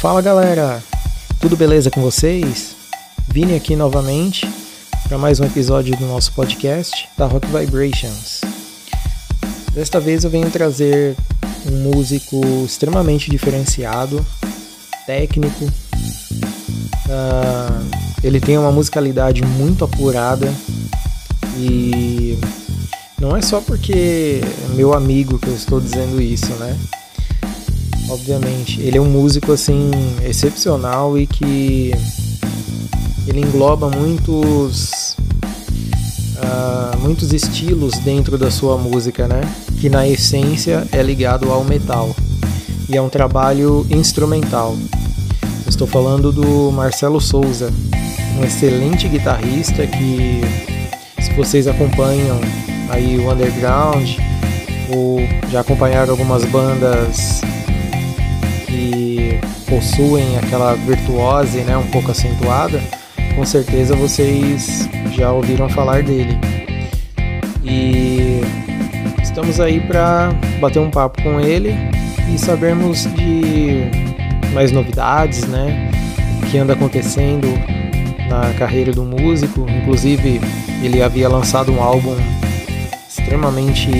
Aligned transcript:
Fala 0.00 0.22
galera, 0.22 0.82
tudo 1.40 1.56
beleza 1.56 1.90
com 1.90 2.00
vocês? 2.00 2.76
Vini 3.26 3.56
aqui 3.56 3.74
novamente 3.74 4.48
para 5.08 5.18
mais 5.18 5.40
um 5.40 5.44
episódio 5.44 5.96
do 5.96 6.06
nosso 6.06 6.32
podcast 6.34 7.08
da 7.18 7.26
Rock 7.26 7.48
Vibrations. 7.48 8.42
Desta 9.74 9.98
vez 9.98 10.22
eu 10.22 10.30
venho 10.30 10.48
trazer 10.52 11.16
um 11.66 11.82
músico 11.82 12.40
extremamente 12.64 13.28
diferenciado, 13.28 14.24
técnico. 15.04 15.64
Uh, 15.64 17.90
ele 18.22 18.38
tem 18.38 18.56
uma 18.56 18.70
musicalidade 18.70 19.44
muito 19.44 19.84
apurada 19.84 20.46
e 21.56 22.38
não 23.20 23.36
é 23.36 23.42
só 23.42 23.60
porque 23.60 24.42
é 24.44 24.74
meu 24.74 24.94
amigo 24.94 25.40
que 25.40 25.48
eu 25.48 25.54
estou 25.56 25.80
dizendo 25.80 26.22
isso, 26.22 26.52
né? 26.52 26.78
Obviamente. 28.08 28.80
Ele 28.80 28.98
é 28.98 29.00
um 29.00 29.10
músico 29.10 29.52
assim 29.52 29.90
excepcional 30.24 31.18
e 31.18 31.26
que 31.26 31.92
ele 33.26 33.40
engloba 33.40 33.88
muitos 33.90 35.16
uh, 36.38 36.98
muitos 37.00 37.32
estilos 37.32 37.98
dentro 37.98 38.38
da 38.38 38.50
sua 38.50 38.76
música, 38.76 39.28
né? 39.28 39.40
Que 39.80 39.88
na 39.88 40.06
essência 40.08 40.86
é 40.92 41.02
ligado 41.02 41.50
ao 41.50 41.64
metal 41.64 42.14
e 42.88 42.96
é 42.96 43.02
um 43.02 43.08
trabalho 43.08 43.86
instrumental. 43.90 44.76
Estou 45.66 45.86
falando 45.86 46.32
do 46.32 46.72
Marcelo 46.72 47.20
Souza, 47.20 47.70
um 48.38 48.44
excelente 48.44 49.06
guitarrista 49.06 49.86
que, 49.86 50.40
se 51.20 51.32
vocês 51.34 51.68
acompanham 51.68 52.40
aí 52.88 53.18
o 53.18 53.30
underground 53.30 54.08
ou 54.90 55.18
já 55.50 55.60
acompanharam 55.60 56.12
algumas 56.12 56.44
bandas 56.46 57.42
possuem 59.68 60.38
aquela 60.38 60.74
virtuose 60.74 61.58
né, 61.58 61.76
um 61.76 61.86
pouco 61.88 62.10
acentuada, 62.10 62.80
com 63.34 63.44
certeza 63.44 63.94
vocês 63.94 64.88
já 65.12 65.30
ouviram 65.32 65.68
falar 65.68 66.02
dele. 66.02 66.38
E 67.62 68.40
estamos 69.22 69.60
aí 69.60 69.80
para 69.80 70.30
bater 70.60 70.78
um 70.78 70.90
papo 70.90 71.22
com 71.22 71.40
ele 71.40 71.74
e 72.34 72.38
sabermos 72.38 73.04
de 73.14 73.82
mais 74.52 74.72
novidades, 74.72 75.46
né? 75.46 75.90
Que 76.50 76.58
anda 76.58 76.72
acontecendo 76.72 77.46
na 78.28 78.52
carreira 78.58 78.92
do 78.92 79.04
músico. 79.04 79.66
Inclusive, 79.68 80.40
ele 80.82 81.02
havia 81.02 81.28
lançado 81.28 81.70
um 81.72 81.82
álbum 81.82 82.16
extremamente 83.08 83.90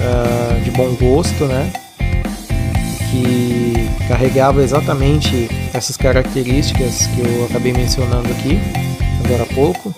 uh, 0.00 0.60
de 0.64 0.70
bom 0.72 0.92
gosto, 0.94 1.44
né? 1.44 1.70
que 3.10 3.69
carregava 4.10 4.60
exatamente 4.60 5.48
essas 5.72 5.96
características 5.96 7.06
que 7.06 7.20
eu 7.20 7.44
acabei 7.44 7.72
mencionando 7.72 8.28
aqui 8.28 8.58
agora 9.24 9.44
há 9.44 9.54
pouco. 9.54 9.94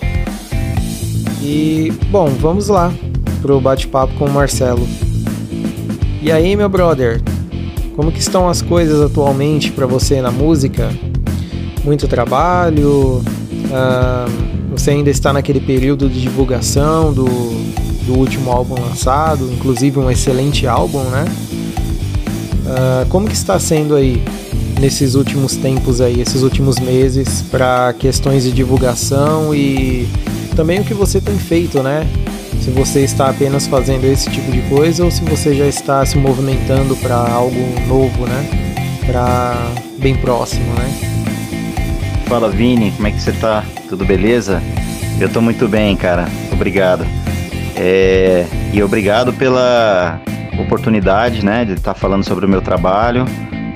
E 1.40 1.90
bom, 2.10 2.26
vamos 2.26 2.68
lá 2.68 2.92
pro 3.40 3.58
bate-papo 3.58 4.12
com 4.18 4.26
o 4.26 4.30
Marcelo. 4.30 4.86
E 6.20 6.30
aí, 6.30 6.54
meu 6.54 6.68
brother, 6.68 7.22
como 7.96 8.12
que 8.12 8.18
estão 8.18 8.50
as 8.50 8.60
coisas 8.60 9.00
atualmente 9.00 9.72
para 9.72 9.86
você 9.86 10.20
na 10.20 10.30
música? 10.30 10.90
Muito 11.82 12.06
trabalho? 12.06 13.22
Ah, 13.72 14.26
você 14.70 14.90
ainda 14.90 15.08
está 15.08 15.32
naquele 15.32 15.60
período 15.60 16.06
de 16.10 16.20
divulgação 16.20 17.14
do, 17.14 17.24
do 18.04 18.18
último 18.18 18.50
álbum 18.52 18.78
lançado, 18.78 19.50
inclusive 19.50 19.98
um 19.98 20.10
excelente 20.10 20.66
álbum, 20.66 21.02
né? 21.04 21.24
Uh, 22.62 23.06
como 23.08 23.26
que 23.26 23.34
está 23.34 23.58
sendo 23.58 23.94
aí 23.94 24.22
nesses 24.80 25.14
últimos 25.14 25.56
tempos 25.56 26.00
aí, 26.00 26.20
esses 26.20 26.42
últimos 26.42 26.78
meses, 26.78 27.42
para 27.50 27.92
questões 27.92 28.44
de 28.44 28.52
divulgação 28.52 29.54
e 29.54 30.08
também 30.56 30.80
o 30.80 30.84
que 30.84 30.94
você 30.94 31.20
tem 31.20 31.36
feito, 31.38 31.82
né? 31.82 32.06
Se 32.60 32.70
você 32.70 33.00
está 33.00 33.28
apenas 33.28 33.66
fazendo 33.66 34.04
esse 34.04 34.30
tipo 34.30 34.50
de 34.52 34.60
coisa 34.62 35.04
ou 35.04 35.10
se 35.10 35.22
você 35.24 35.54
já 35.54 35.66
está 35.66 36.04
se 36.06 36.16
movimentando 36.16 36.96
para 36.96 37.16
algo 37.16 37.60
novo, 37.88 38.26
né? 38.26 38.48
Para 39.06 39.56
bem 39.98 40.16
próximo, 40.16 40.72
né? 40.74 41.12
Fala 42.26 42.48
Vini, 42.50 42.92
como 42.92 43.08
é 43.08 43.10
que 43.10 43.20
você 43.20 43.32
tá? 43.32 43.64
Tudo 43.88 44.04
beleza? 44.04 44.62
Eu 45.20 45.28
tô 45.28 45.40
muito 45.40 45.68
bem, 45.68 45.96
cara. 45.96 46.28
Obrigado. 46.52 47.04
É... 47.76 48.46
E 48.72 48.82
obrigado 48.82 49.32
pela 49.32 50.20
oportunidade, 50.62 51.44
né, 51.44 51.64
de 51.64 51.72
estar 51.72 51.94
falando 51.94 52.24
sobre 52.24 52.46
o 52.46 52.48
meu 52.48 52.62
trabalho, 52.62 53.24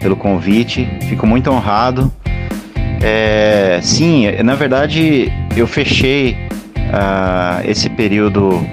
pelo 0.01 0.17
convite. 0.17 0.89
Fico 1.09 1.27
muito 1.27 1.51
honrado. 1.51 2.13
É, 3.03 3.79
sim, 3.83 4.27
na 4.43 4.55
verdade 4.55 5.31
eu 5.55 5.67
fechei 5.67 6.37
uh, 6.77 7.69
esse 7.69 7.91
período 7.91 8.67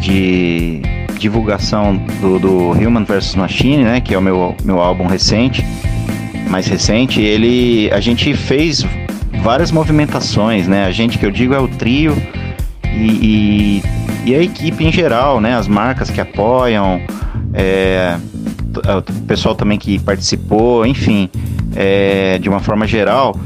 de 0.00 0.82
divulgação 1.18 1.96
do, 2.20 2.38
do, 2.38 2.70
Human 2.72 3.04
vs 3.04 3.36
Machine, 3.36 3.84
né, 3.84 4.00
que 4.00 4.12
é 4.12 4.18
o 4.18 4.22
meu, 4.22 4.54
meu 4.64 4.80
álbum 4.80 5.06
recente, 5.06 5.64
mais 6.50 6.66
recente. 6.66 7.22
Ele, 7.22 7.90
a 7.92 8.00
gente 8.00 8.34
fez 8.34 8.84
várias 9.42 9.70
movimentações, 9.70 10.66
né? 10.66 10.86
A 10.86 10.90
gente 10.90 11.18
que 11.18 11.26
eu 11.26 11.30
digo 11.30 11.54
é 11.54 11.58
o 11.58 11.68
trio 11.68 12.16
e, 12.94 13.82
e, 14.24 14.30
e 14.30 14.34
a 14.34 14.42
equipe 14.42 14.84
em 14.84 14.92
geral, 14.92 15.40
né? 15.40 15.54
As 15.54 15.68
marcas 15.68 16.10
que 16.10 16.20
apoiam, 16.20 17.00
é, 17.54 18.18
o 18.74 19.26
pessoal 19.26 19.54
também 19.54 19.78
que 19.78 19.98
participou, 20.00 20.84
enfim, 20.84 21.30
é, 21.76 22.38
de 22.38 22.48
uma 22.48 22.58
forma 22.58 22.86
geral, 22.86 23.38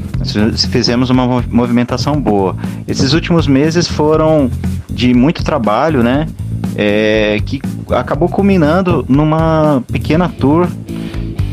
fizemos 0.71 1.11
uma 1.11 1.43
movimentação 1.49 2.19
boa. 2.19 2.55
Esses 2.87 3.13
últimos 3.13 3.47
meses 3.47 3.87
foram 3.87 4.49
de 4.89 5.13
muito 5.13 5.43
trabalho, 5.43 6.01
né? 6.01 6.27
É, 6.75 7.39
que 7.45 7.61
acabou 7.91 8.29
culminando 8.29 9.05
numa 9.07 9.83
pequena 9.91 10.29
tour 10.29 10.67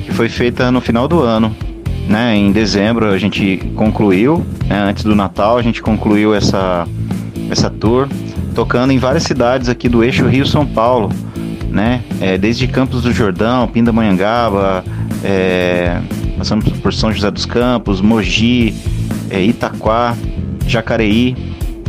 que 0.04 0.12
foi 0.12 0.28
feita 0.28 0.70
no 0.70 0.80
final 0.80 1.06
do 1.06 1.20
ano. 1.20 1.54
Né? 2.08 2.36
Em 2.36 2.52
dezembro 2.52 3.06
a 3.06 3.18
gente 3.18 3.58
concluiu, 3.74 4.46
né? 4.66 4.84
antes 4.84 5.02
do 5.02 5.14
Natal 5.14 5.58
a 5.58 5.62
gente 5.62 5.82
concluiu 5.82 6.32
essa, 6.32 6.86
essa 7.50 7.68
tour, 7.68 8.08
tocando 8.54 8.92
em 8.92 8.98
várias 8.98 9.24
cidades 9.24 9.68
aqui 9.68 9.88
do 9.88 10.04
eixo 10.04 10.26
Rio-São 10.26 10.64
Paulo 10.64 11.10
né? 11.76 12.02
É, 12.20 12.38
desde 12.38 12.66
Campos 12.66 13.02
do 13.02 13.12
Jordão, 13.12 13.68
Pindamonhangaba, 13.68 14.82
é, 15.22 16.00
passamos 16.38 16.66
por 16.78 16.92
São 16.92 17.12
José 17.12 17.30
dos 17.30 17.44
Campos, 17.44 18.00
Mogi, 18.00 18.74
é, 19.30 19.42
Itaquá, 19.42 20.16
Jacareí, 20.66 21.36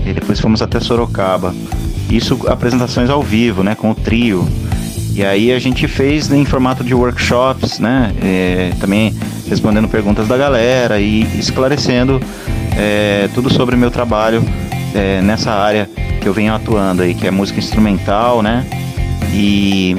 e 0.06 0.14
depois 0.14 0.40
fomos 0.40 0.62
até 0.62 0.80
Sorocaba. 0.82 1.56
Isso 2.10 2.38
apresentações 2.48 3.10
ao 3.10 3.24
vivo, 3.24 3.64
né? 3.64 3.76
Com 3.76 3.92
o 3.92 3.96
trio. 3.96 4.48
E 5.14 5.24
aí 5.24 5.52
a 5.52 5.60
gente 5.60 5.88
fez 5.88 6.32
em 6.32 6.46
formato 6.46 6.84
de 6.84 6.94
workshops, 6.94 7.80
né? 7.80 8.14
É, 8.22 8.72
também 8.80 9.16
respondendo 9.50 9.88
perguntas 9.88 10.28
da 10.28 10.38
galera 10.38 11.00
e 11.00 11.24
esclarecendo 11.40 12.22
é, 12.78 13.30
tudo 13.34 13.52
sobre 13.52 13.76
o 13.76 13.78
meu 13.78 13.90
trabalho 13.90 14.44
é, 14.94 15.22
nessa 15.22 15.52
área 15.52 15.90
que 16.22 16.28
eu 16.28 16.34
venho 16.34 16.54
atuando 16.54 17.02
aí, 17.02 17.14
que 17.14 17.26
é 17.26 17.32
música 17.32 17.58
instrumental, 17.58 18.42
né? 18.42 18.66
E, 19.34 19.96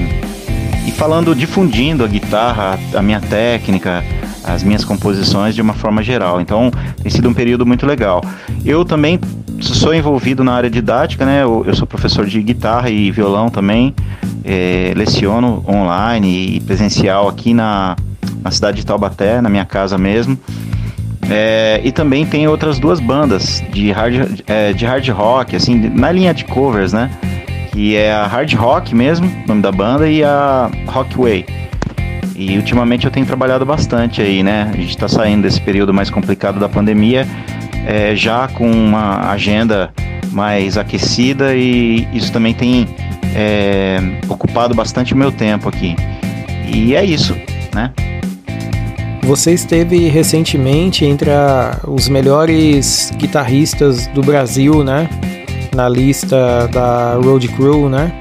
e 0.86 0.90
falando, 0.92 1.34
difundindo 1.34 2.04
a 2.04 2.06
guitarra, 2.06 2.78
a 2.94 3.02
minha 3.02 3.20
técnica, 3.20 4.04
as 4.44 4.62
minhas 4.62 4.84
composições 4.84 5.54
de 5.54 5.62
uma 5.62 5.74
forma 5.74 6.02
geral. 6.02 6.40
Então 6.40 6.70
tem 7.02 7.10
sido 7.10 7.28
um 7.28 7.34
período 7.34 7.66
muito 7.66 7.86
legal. 7.86 8.22
Eu 8.64 8.84
também 8.84 9.20
sou 9.60 9.94
envolvido 9.94 10.42
na 10.42 10.52
área 10.52 10.70
didática, 10.70 11.24
né? 11.24 11.42
Eu, 11.42 11.64
eu 11.66 11.74
sou 11.74 11.86
professor 11.86 12.26
de 12.26 12.42
guitarra 12.42 12.90
e 12.90 13.10
violão 13.10 13.48
também. 13.48 13.94
É, 14.44 14.92
leciono 14.96 15.62
online 15.68 16.56
e 16.56 16.60
presencial 16.60 17.28
aqui 17.28 17.52
na, 17.52 17.96
na 18.42 18.50
cidade 18.50 18.78
de 18.78 18.86
Taubaté, 18.86 19.40
na 19.40 19.48
minha 19.48 19.64
casa 19.64 19.98
mesmo. 19.98 20.38
É, 21.30 21.80
e 21.84 21.92
também 21.92 22.24
tem 22.24 22.48
outras 22.48 22.78
duas 22.78 23.00
bandas 23.00 23.62
de 23.70 23.90
hard, 23.92 24.40
é, 24.46 24.72
de 24.72 24.86
hard 24.86 25.06
rock, 25.10 25.54
assim, 25.54 25.74
na 25.74 26.10
linha 26.10 26.32
de 26.32 26.44
covers, 26.44 26.92
né? 26.92 27.10
Que 27.78 27.94
é 27.94 28.12
a 28.12 28.26
Hard 28.26 28.52
Rock 28.54 28.92
mesmo, 28.92 29.30
nome 29.46 29.62
da 29.62 29.70
banda, 29.70 30.10
e 30.10 30.24
a 30.24 30.68
Rockway. 30.88 31.46
E 32.34 32.56
ultimamente 32.56 33.04
eu 33.04 33.10
tenho 33.12 33.24
trabalhado 33.24 33.64
bastante 33.64 34.20
aí, 34.20 34.42
né? 34.42 34.68
A 34.74 34.76
gente 34.76 34.90
está 34.90 35.06
saindo 35.06 35.42
desse 35.42 35.60
período 35.60 35.94
mais 35.94 36.10
complicado 36.10 36.58
da 36.58 36.68
pandemia, 36.68 37.24
é, 37.86 38.16
já 38.16 38.48
com 38.48 38.68
uma 38.68 39.30
agenda 39.30 39.92
mais 40.32 40.76
aquecida 40.76 41.54
e 41.54 42.08
isso 42.12 42.32
também 42.32 42.52
tem 42.52 42.88
é, 43.32 43.98
ocupado 44.28 44.74
bastante 44.74 45.14
o 45.14 45.16
meu 45.16 45.30
tempo 45.30 45.68
aqui. 45.68 45.94
E 46.66 46.96
é 46.96 47.04
isso, 47.04 47.36
né? 47.72 47.92
Você 49.22 49.52
esteve 49.52 50.08
recentemente 50.08 51.04
entre 51.04 51.30
a, 51.30 51.78
os 51.86 52.08
melhores 52.08 53.12
guitarristas 53.16 54.08
do 54.08 54.20
Brasil, 54.20 54.82
né? 54.82 55.08
Na 55.74 55.88
lista 55.88 56.68
da 56.72 57.14
Road 57.14 57.48
Crew, 57.48 57.88
né? 57.88 58.12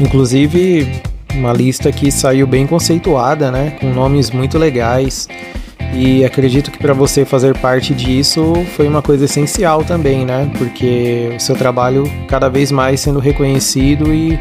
Inclusive 0.00 0.88
uma 1.34 1.52
lista 1.52 1.92
que 1.92 2.10
saiu 2.10 2.46
bem 2.46 2.66
conceituada, 2.66 3.50
né? 3.50 3.76
Com 3.80 3.92
nomes 3.92 4.30
muito 4.30 4.58
legais. 4.58 5.28
E 5.92 6.24
acredito 6.24 6.70
que 6.70 6.78
para 6.78 6.92
você 6.92 7.24
fazer 7.24 7.56
parte 7.58 7.92
disso 7.94 8.52
foi 8.76 8.86
uma 8.86 9.02
coisa 9.02 9.24
essencial 9.24 9.82
também, 9.82 10.24
né? 10.24 10.50
Porque 10.56 11.32
o 11.36 11.40
seu 11.40 11.56
trabalho 11.56 12.04
cada 12.28 12.48
vez 12.48 12.70
mais 12.70 13.00
sendo 13.00 13.18
reconhecido 13.18 14.14
e 14.14 14.38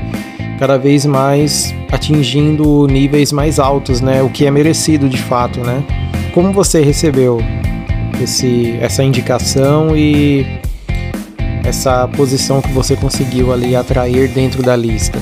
cada 0.60 0.78
vez 0.78 1.06
mais 1.06 1.74
atingindo 1.92 2.86
níveis 2.88 3.32
mais 3.32 3.60
altos, 3.60 4.00
né? 4.00 4.22
O 4.22 4.30
que 4.30 4.46
é 4.46 4.52
merecido 4.52 5.10
de 5.10 5.18
fato, 5.18 5.62
né? 5.62 5.84
Como 6.34 6.54
você 6.54 6.82
recebeu 6.82 7.42
esse, 8.22 8.78
essa 8.80 9.04
indicação 9.04 9.98
e 9.98 10.46
essa 11.64 12.08
posição 12.08 12.62
que 12.62 12.72
você 12.72 12.96
conseguiu 12.96 13.54
ali 13.54 13.76
atrair 13.76 14.30
dentro 14.30 14.64
da 14.64 14.76
lista? 14.76 15.20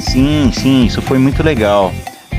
Sim, 0.00 0.50
sim, 0.52 0.84
isso 0.86 1.00
foi 1.02 1.18
muito 1.18 1.42
legal. 1.42 1.92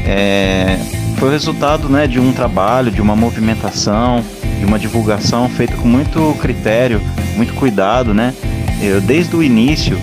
É, 0.05 0.77
foi 1.17 1.29
o 1.29 1.31
resultado 1.31 1.87
né, 1.87 2.07
de 2.07 2.19
um 2.19 2.33
trabalho, 2.33 2.91
de 2.91 3.01
uma 3.01 3.15
movimentação, 3.15 4.23
de 4.59 4.65
uma 4.65 4.77
divulgação 4.77 5.47
feita 5.49 5.75
com 5.77 5.87
muito 5.87 6.37
critério, 6.41 7.01
muito 7.35 7.53
cuidado, 7.53 8.13
né? 8.13 8.33
Eu, 8.81 8.99
desde 8.99 9.35
o 9.35 9.41
início 9.41 9.97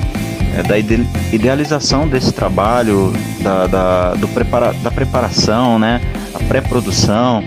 é, 0.56 0.62
da 0.62 0.78
idealização 0.78 2.08
desse 2.08 2.32
trabalho, 2.32 3.12
da, 3.40 3.66
da, 3.66 4.14
do 4.14 4.26
prepara, 4.28 4.72
da 4.82 4.90
preparação, 4.90 5.78
né? 5.78 6.00
A 6.34 6.38
pré-produção, 6.38 7.42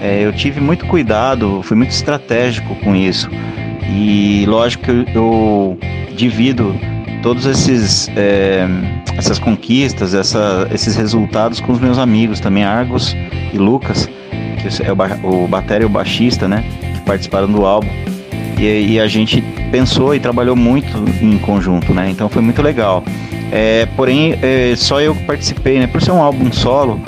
é, 0.00 0.24
eu 0.24 0.32
tive 0.32 0.60
muito 0.60 0.86
cuidado, 0.86 1.62
fui 1.62 1.76
muito 1.76 1.90
estratégico 1.90 2.74
com 2.76 2.96
isso. 2.96 3.30
E 3.88 4.44
lógico 4.46 4.84
que 4.84 5.06
eu, 5.14 5.78
divido 6.16 6.74
todos 7.22 7.46
esses 7.46 8.08
é, 8.16 8.66
essas 9.16 9.38
conquistas, 9.38 10.14
essa, 10.14 10.68
esses 10.72 10.96
resultados 10.96 11.60
com 11.60 11.72
os 11.72 11.80
meus 11.80 11.98
amigos 11.98 12.40
também, 12.40 12.64
Argos 12.64 13.16
e 13.52 13.58
Lucas, 13.58 14.08
que 14.60 14.82
é 14.82 14.92
o, 14.92 15.44
o 15.44 15.48
bateria 15.48 15.84
e 15.84 15.86
o 15.86 15.88
baixista, 15.88 16.48
né, 16.48 16.64
que 16.94 17.00
participaram 17.00 17.50
do 17.50 17.64
álbum. 17.64 17.88
E, 18.58 18.92
e, 18.92 19.00
a 19.00 19.08
gente 19.08 19.42
pensou 19.72 20.14
e 20.14 20.20
trabalhou 20.20 20.54
muito 20.54 20.88
em 21.20 21.36
conjunto, 21.38 21.92
né? 21.92 22.08
Então 22.10 22.28
foi 22.28 22.40
muito 22.40 22.62
legal. 22.62 23.02
É, 23.50 23.86
porém, 23.96 24.38
é, 24.40 24.74
só 24.76 25.00
eu 25.00 25.16
participei, 25.26 25.80
né? 25.80 25.88
Por 25.88 26.00
ser 26.00 26.12
um 26.12 26.22
álbum 26.22 26.52
solo, 26.52 27.00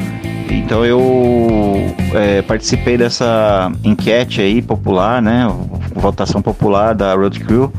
então 0.50 0.84
eu 0.84 1.94
é, 2.14 2.42
participei 2.42 2.96
dessa 2.96 3.70
enquete 3.82 4.40
aí 4.40 4.60
popular, 4.62 5.20
né? 5.22 5.46
Votação 5.94 6.42
popular 6.42 6.94
da 6.94 7.14
Road 7.14 7.40
Crew, 7.40 7.72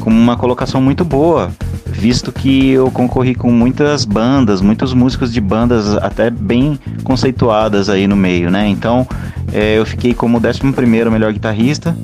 com 0.00 0.10
uma 0.10 0.36
colocação 0.36 0.80
muito 0.80 1.04
boa 1.04 1.50
visto 1.96 2.30
que 2.30 2.70
eu 2.70 2.90
concorri 2.90 3.34
com 3.34 3.50
muitas 3.50 4.04
bandas, 4.04 4.60
muitos 4.60 4.92
músicos 4.92 5.32
de 5.32 5.40
bandas 5.40 5.96
até 5.96 6.30
bem 6.30 6.78
conceituadas 7.02 7.88
aí 7.88 8.06
no 8.06 8.14
meio, 8.14 8.50
né? 8.50 8.68
Então 8.68 9.06
é, 9.52 9.78
eu 9.78 9.86
fiquei 9.86 10.12
como 10.12 10.38
11 10.38 11.10
melhor 11.10 11.32
guitarrista 11.32 11.96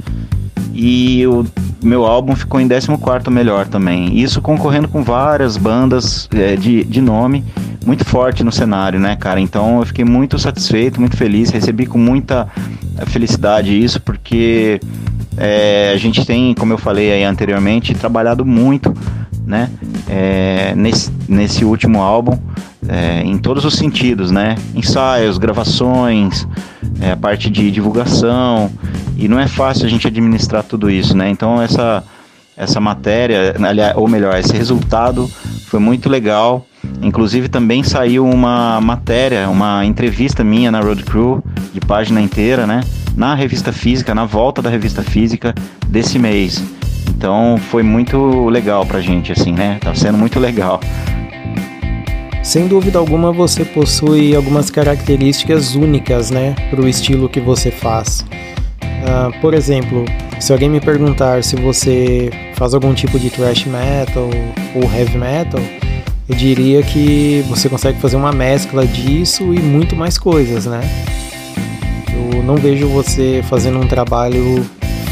e 0.72 1.26
o 1.26 1.44
meu 1.82 2.06
álbum 2.06 2.34
ficou 2.34 2.60
em 2.60 2.68
14 2.68 3.30
melhor 3.30 3.66
também. 3.66 4.18
Isso 4.18 4.40
concorrendo 4.40 4.88
com 4.88 5.02
várias 5.02 5.56
bandas 5.56 6.28
é, 6.34 6.56
de, 6.56 6.84
de 6.84 7.00
nome 7.00 7.44
muito 7.84 8.04
forte 8.04 8.44
no 8.44 8.52
cenário, 8.52 8.98
né, 8.98 9.16
cara? 9.16 9.40
Então 9.40 9.80
eu 9.80 9.86
fiquei 9.86 10.04
muito 10.04 10.38
satisfeito, 10.38 11.00
muito 11.00 11.16
feliz, 11.16 11.50
recebi 11.50 11.86
com 11.86 11.98
muita 11.98 12.48
felicidade 13.06 13.76
isso, 13.78 14.00
porque 14.00 14.80
é, 15.36 15.92
a 15.94 15.96
gente 15.96 16.24
tem, 16.24 16.54
como 16.54 16.72
eu 16.72 16.78
falei 16.78 17.12
aí 17.12 17.24
anteriormente, 17.24 17.94
trabalhado 17.94 18.44
muito 18.44 18.94
né? 19.46 19.70
É, 20.08 20.74
nesse, 20.76 21.10
nesse 21.28 21.64
último 21.64 22.00
álbum, 22.00 22.38
é, 22.88 23.22
em 23.22 23.38
todos 23.38 23.64
os 23.64 23.74
sentidos, 23.74 24.30
né? 24.30 24.56
Ensaios, 24.74 25.38
gravações, 25.38 26.46
a 27.12 27.16
parte 27.16 27.50
de 27.50 27.70
divulgação, 27.70 28.70
e 29.16 29.28
não 29.28 29.38
é 29.38 29.46
fácil 29.48 29.86
a 29.86 29.88
gente 29.88 30.06
administrar 30.06 30.62
tudo 30.62 30.90
isso, 30.90 31.16
né? 31.16 31.28
Então 31.28 31.60
essa 31.60 32.02
essa 32.54 32.78
matéria, 32.80 33.54
ou 33.96 34.06
melhor, 34.06 34.38
esse 34.38 34.52
resultado 34.52 35.26
foi 35.66 35.80
muito 35.80 36.08
legal. 36.08 36.66
Inclusive 37.02 37.48
também 37.48 37.82
saiu 37.82 38.24
uma 38.24 38.80
matéria, 38.80 39.48
uma 39.48 39.84
entrevista 39.84 40.44
minha 40.44 40.70
na 40.70 40.80
Road 40.80 41.02
Crew, 41.02 41.42
de 41.74 41.80
página 41.80 42.20
inteira, 42.20 42.66
né? 42.66 42.82
Na 43.16 43.34
revista 43.34 43.72
física, 43.72 44.14
na 44.14 44.24
volta 44.24 44.62
da 44.62 44.70
revista 44.70 45.02
física 45.02 45.52
desse 45.88 46.18
mês. 46.18 46.62
Então 47.08 47.58
foi 47.70 47.82
muito 47.82 48.48
legal 48.48 48.86
pra 48.86 49.00
gente, 49.00 49.32
assim, 49.32 49.52
né? 49.52 49.78
Tá 49.80 49.92
sendo 49.94 50.16
muito 50.16 50.38
legal. 50.38 50.80
Sem 52.42 52.66
dúvida 52.66 52.98
alguma, 52.98 53.32
você 53.32 53.64
possui 53.64 54.34
algumas 54.34 54.70
características 54.70 55.76
únicas, 55.76 56.30
né, 56.30 56.56
para 56.70 56.80
o 56.80 56.88
estilo 56.88 57.28
que 57.28 57.38
você 57.38 57.70
faz. 57.70 58.26
Uh, 58.82 59.40
por 59.40 59.54
exemplo, 59.54 60.04
se 60.40 60.52
alguém 60.52 60.68
me 60.68 60.80
perguntar 60.80 61.44
se 61.44 61.54
você 61.54 62.30
faz 62.54 62.74
algum 62.74 62.94
tipo 62.94 63.18
de 63.18 63.30
thrash 63.30 63.64
metal 63.64 64.28
ou 64.74 64.82
heavy 64.92 65.18
metal, 65.18 65.60
eu 66.28 66.34
diria 66.36 66.82
que 66.82 67.44
você 67.48 67.68
consegue 67.68 68.00
fazer 68.00 68.16
uma 68.16 68.32
mescla 68.32 68.86
disso 68.86 69.52
e 69.52 69.58
muito 69.58 69.96
mais 69.96 70.16
coisas, 70.18 70.66
né? 70.66 70.80
Eu 72.12 72.42
não 72.42 72.56
vejo 72.56 72.86
você 72.88 73.42
fazendo 73.48 73.78
um 73.78 73.86
trabalho 73.86 74.64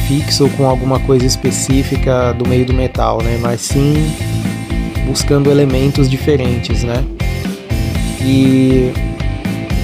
fixo 0.07 0.49
com 0.57 0.67
alguma 0.67 0.99
coisa 1.01 1.27
específica 1.27 2.33
do 2.33 2.49
meio 2.49 2.65
do 2.65 2.73
metal, 2.73 3.23
né? 3.23 3.39
Mas 3.41 3.61
sim 3.61 3.95
buscando 5.07 5.51
elementos 5.51 6.09
diferentes, 6.09 6.85
né? 6.85 7.05
E 8.23 8.93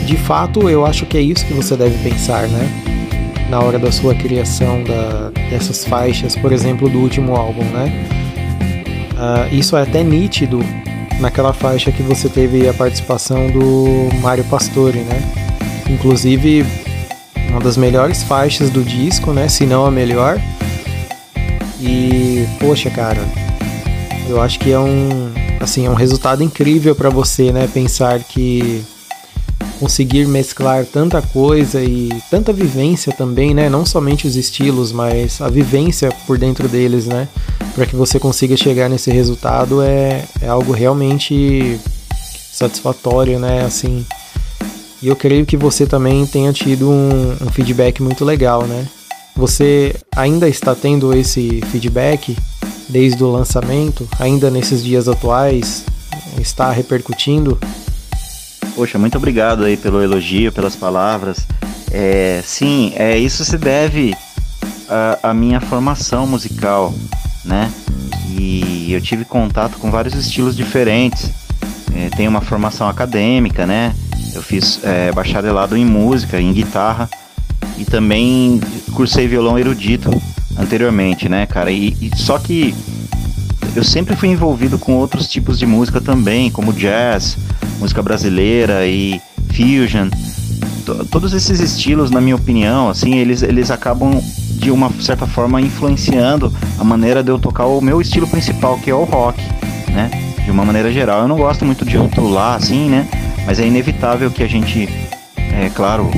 de 0.06 0.16
fato 0.16 0.70
eu 0.70 0.86
acho 0.86 1.04
que 1.06 1.18
é 1.18 1.20
isso 1.20 1.44
que 1.46 1.52
você 1.52 1.76
deve 1.76 1.96
pensar, 2.08 2.46
né? 2.48 2.68
Na 3.50 3.60
hora 3.60 3.78
da 3.78 3.90
sua 3.90 4.14
criação 4.14 4.82
da, 4.84 5.30
dessas 5.50 5.84
faixas, 5.84 6.36
por 6.36 6.52
exemplo, 6.52 6.88
do 6.88 6.98
último 6.98 7.34
álbum, 7.34 7.64
né? 7.64 8.08
Uh, 9.12 9.54
isso 9.54 9.76
é 9.76 9.82
até 9.82 10.04
nítido 10.04 10.60
naquela 11.20 11.52
faixa 11.52 11.90
que 11.90 12.02
você 12.02 12.28
teve 12.28 12.68
a 12.68 12.74
participação 12.74 13.50
do 13.50 14.08
Mário 14.20 14.44
Pastore, 14.44 14.98
né? 14.98 15.22
Inclusive 15.88 16.64
uma 17.50 17.60
das 17.60 17.76
melhores 17.76 18.22
faixas 18.22 18.70
do 18.70 18.82
disco, 18.82 19.32
né? 19.32 19.48
Se 19.48 19.64
não 19.64 19.86
a 19.86 19.90
melhor. 19.90 20.40
E 21.80 22.46
poxa, 22.58 22.90
cara, 22.90 23.22
eu 24.28 24.40
acho 24.40 24.58
que 24.58 24.72
é 24.72 24.78
um 24.78 25.32
assim, 25.60 25.86
é 25.86 25.90
um 25.90 25.94
resultado 25.94 26.42
incrível 26.42 26.94
para 26.94 27.08
você, 27.08 27.52
né? 27.52 27.68
Pensar 27.72 28.20
que 28.20 28.84
conseguir 29.78 30.26
mesclar 30.26 30.84
tanta 30.84 31.20
coisa 31.20 31.82
e 31.82 32.08
tanta 32.30 32.52
vivência 32.52 33.12
também, 33.12 33.54
né? 33.54 33.68
Não 33.68 33.84
somente 33.86 34.26
os 34.26 34.36
estilos, 34.36 34.92
mas 34.92 35.40
a 35.40 35.48
vivência 35.48 36.10
por 36.26 36.38
dentro 36.38 36.68
deles, 36.68 37.06
né? 37.06 37.28
Para 37.74 37.86
que 37.86 37.94
você 37.94 38.18
consiga 38.18 38.56
chegar 38.56 38.88
nesse 38.88 39.10
resultado 39.10 39.82
é, 39.82 40.24
é 40.40 40.48
algo 40.48 40.72
realmente 40.72 41.78
satisfatório, 42.52 43.38
né? 43.38 43.64
Assim, 43.64 44.04
e 45.02 45.08
eu 45.08 45.16
creio 45.16 45.44
que 45.44 45.56
você 45.56 45.86
também 45.86 46.26
tenha 46.26 46.52
tido 46.52 46.90
um, 46.90 47.32
um 47.40 47.50
feedback 47.52 48.02
muito 48.02 48.24
legal, 48.24 48.64
né? 48.66 48.86
Você 49.36 49.94
ainda 50.16 50.48
está 50.48 50.74
tendo 50.74 51.14
esse 51.14 51.60
feedback 51.70 52.36
desde 52.88 53.22
o 53.22 53.30
lançamento, 53.30 54.08
ainda 54.18 54.50
nesses 54.50 54.82
dias 54.82 55.06
atuais, 55.08 55.84
está 56.40 56.70
repercutindo? 56.70 57.58
Poxa, 58.76 58.98
muito 58.98 59.16
obrigado 59.16 59.64
aí 59.64 59.74
pelo 59.74 60.02
elogio, 60.02 60.52
pelas 60.52 60.76
palavras. 60.76 61.46
É, 61.90 62.42
sim, 62.44 62.92
é, 62.94 63.16
isso 63.16 63.42
se 63.42 63.56
deve 63.56 64.14
à, 65.22 65.32
minha 65.32 65.62
formação 65.62 66.26
musical, 66.26 66.92
né? 67.42 67.72
E 68.38 68.92
eu 68.92 69.00
tive 69.00 69.24
contato 69.24 69.78
com 69.78 69.90
vários 69.90 70.12
estilos 70.12 70.54
diferentes. 70.54 71.30
É, 71.94 72.10
tenho 72.10 72.28
uma 72.28 72.42
formação 72.42 72.86
acadêmica, 72.86 73.64
né? 73.64 73.94
Eu 74.34 74.42
fiz 74.42 74.78
é, 74.84 75.10
bacharelado 75.10 75.74
em 75.74 75.86
música, 75.86 76.38
em 76.38 76.52
guitarra 76.52 77.08
e 77.78 77.84
também 77.86 78.60
cursei 78.92 79.26
violão 79.26 79.58
erudito 79.58 80.10
anteriormente, 80.58 81.30
né, 81.30 81.46
cara? 81.46 81.70
E, 81.70 81.96
e, 81.98 82.10
só 82.14 82.38
que 82.38 82.74
eu 83.74 83.82
sempre 83.82 84.14
fui 84.16 84.28
envolvido 84.28 84.78
com 84.78 84.96
outros 84.96 85.26
tipos 85.28 85.58
de 85.58 85.64
música 85.64 85.98
também, 85.98 86.50
como 86.50 86.74
jazz, 86.74 87.38
música 87.78 88.02
brasileira 88.02 88.86
e 88.86 89.20
fusion. 89.52 90.08
Todos 91.10 91.32
esses 91.32 91.60
estilos, 91.60 92.10
na 92.10 92.20
minha 92.20 92.36
opinião, 92.36 92.88
assim, 92.88 93.16
eles, 93.16 93.42
eles 93.42 93.70
acabam 93.70 94.22
de 94.52 94.70
uma 94.70 94.90
certa 95.00 95.26
forma 95.26 95.60
influenciando 95.60 96.52
a 96.78 96.84
maneira 96.84 97.22
de 97.22 97.30
eu 97.30 97.38
tocar 97.38 97.66
o 97.66 97.80
meu 97.80 98.00
estilo 98.00 98.26
principal, 98.26 98.78
que 98.78 98.90
é 98.90 98.94
o 98.94 99.04
rock, 99.04 99.40
né? 99.92 100.10
De 100.44 100.50
uma 100.50 100.64
maneira 100.64 100.92
geral. 100.92 101.22
Eu 101.22 101.28
não 101.28 101.36
gosto 101.36 101.64
muito 101.64 101.84
de 101.84 101.96
rotular 101.96 102.54
assim, 102.54 102.88
né? 102.88 103.08
Mas 103.44 103.58
é 103.58 103.66
inevitável 103.66 104.30
que 104.30 104.42
a 104.42 104.48
gente, 104.48 104.88
é 105.36 105.70
claro, 105.74 106.10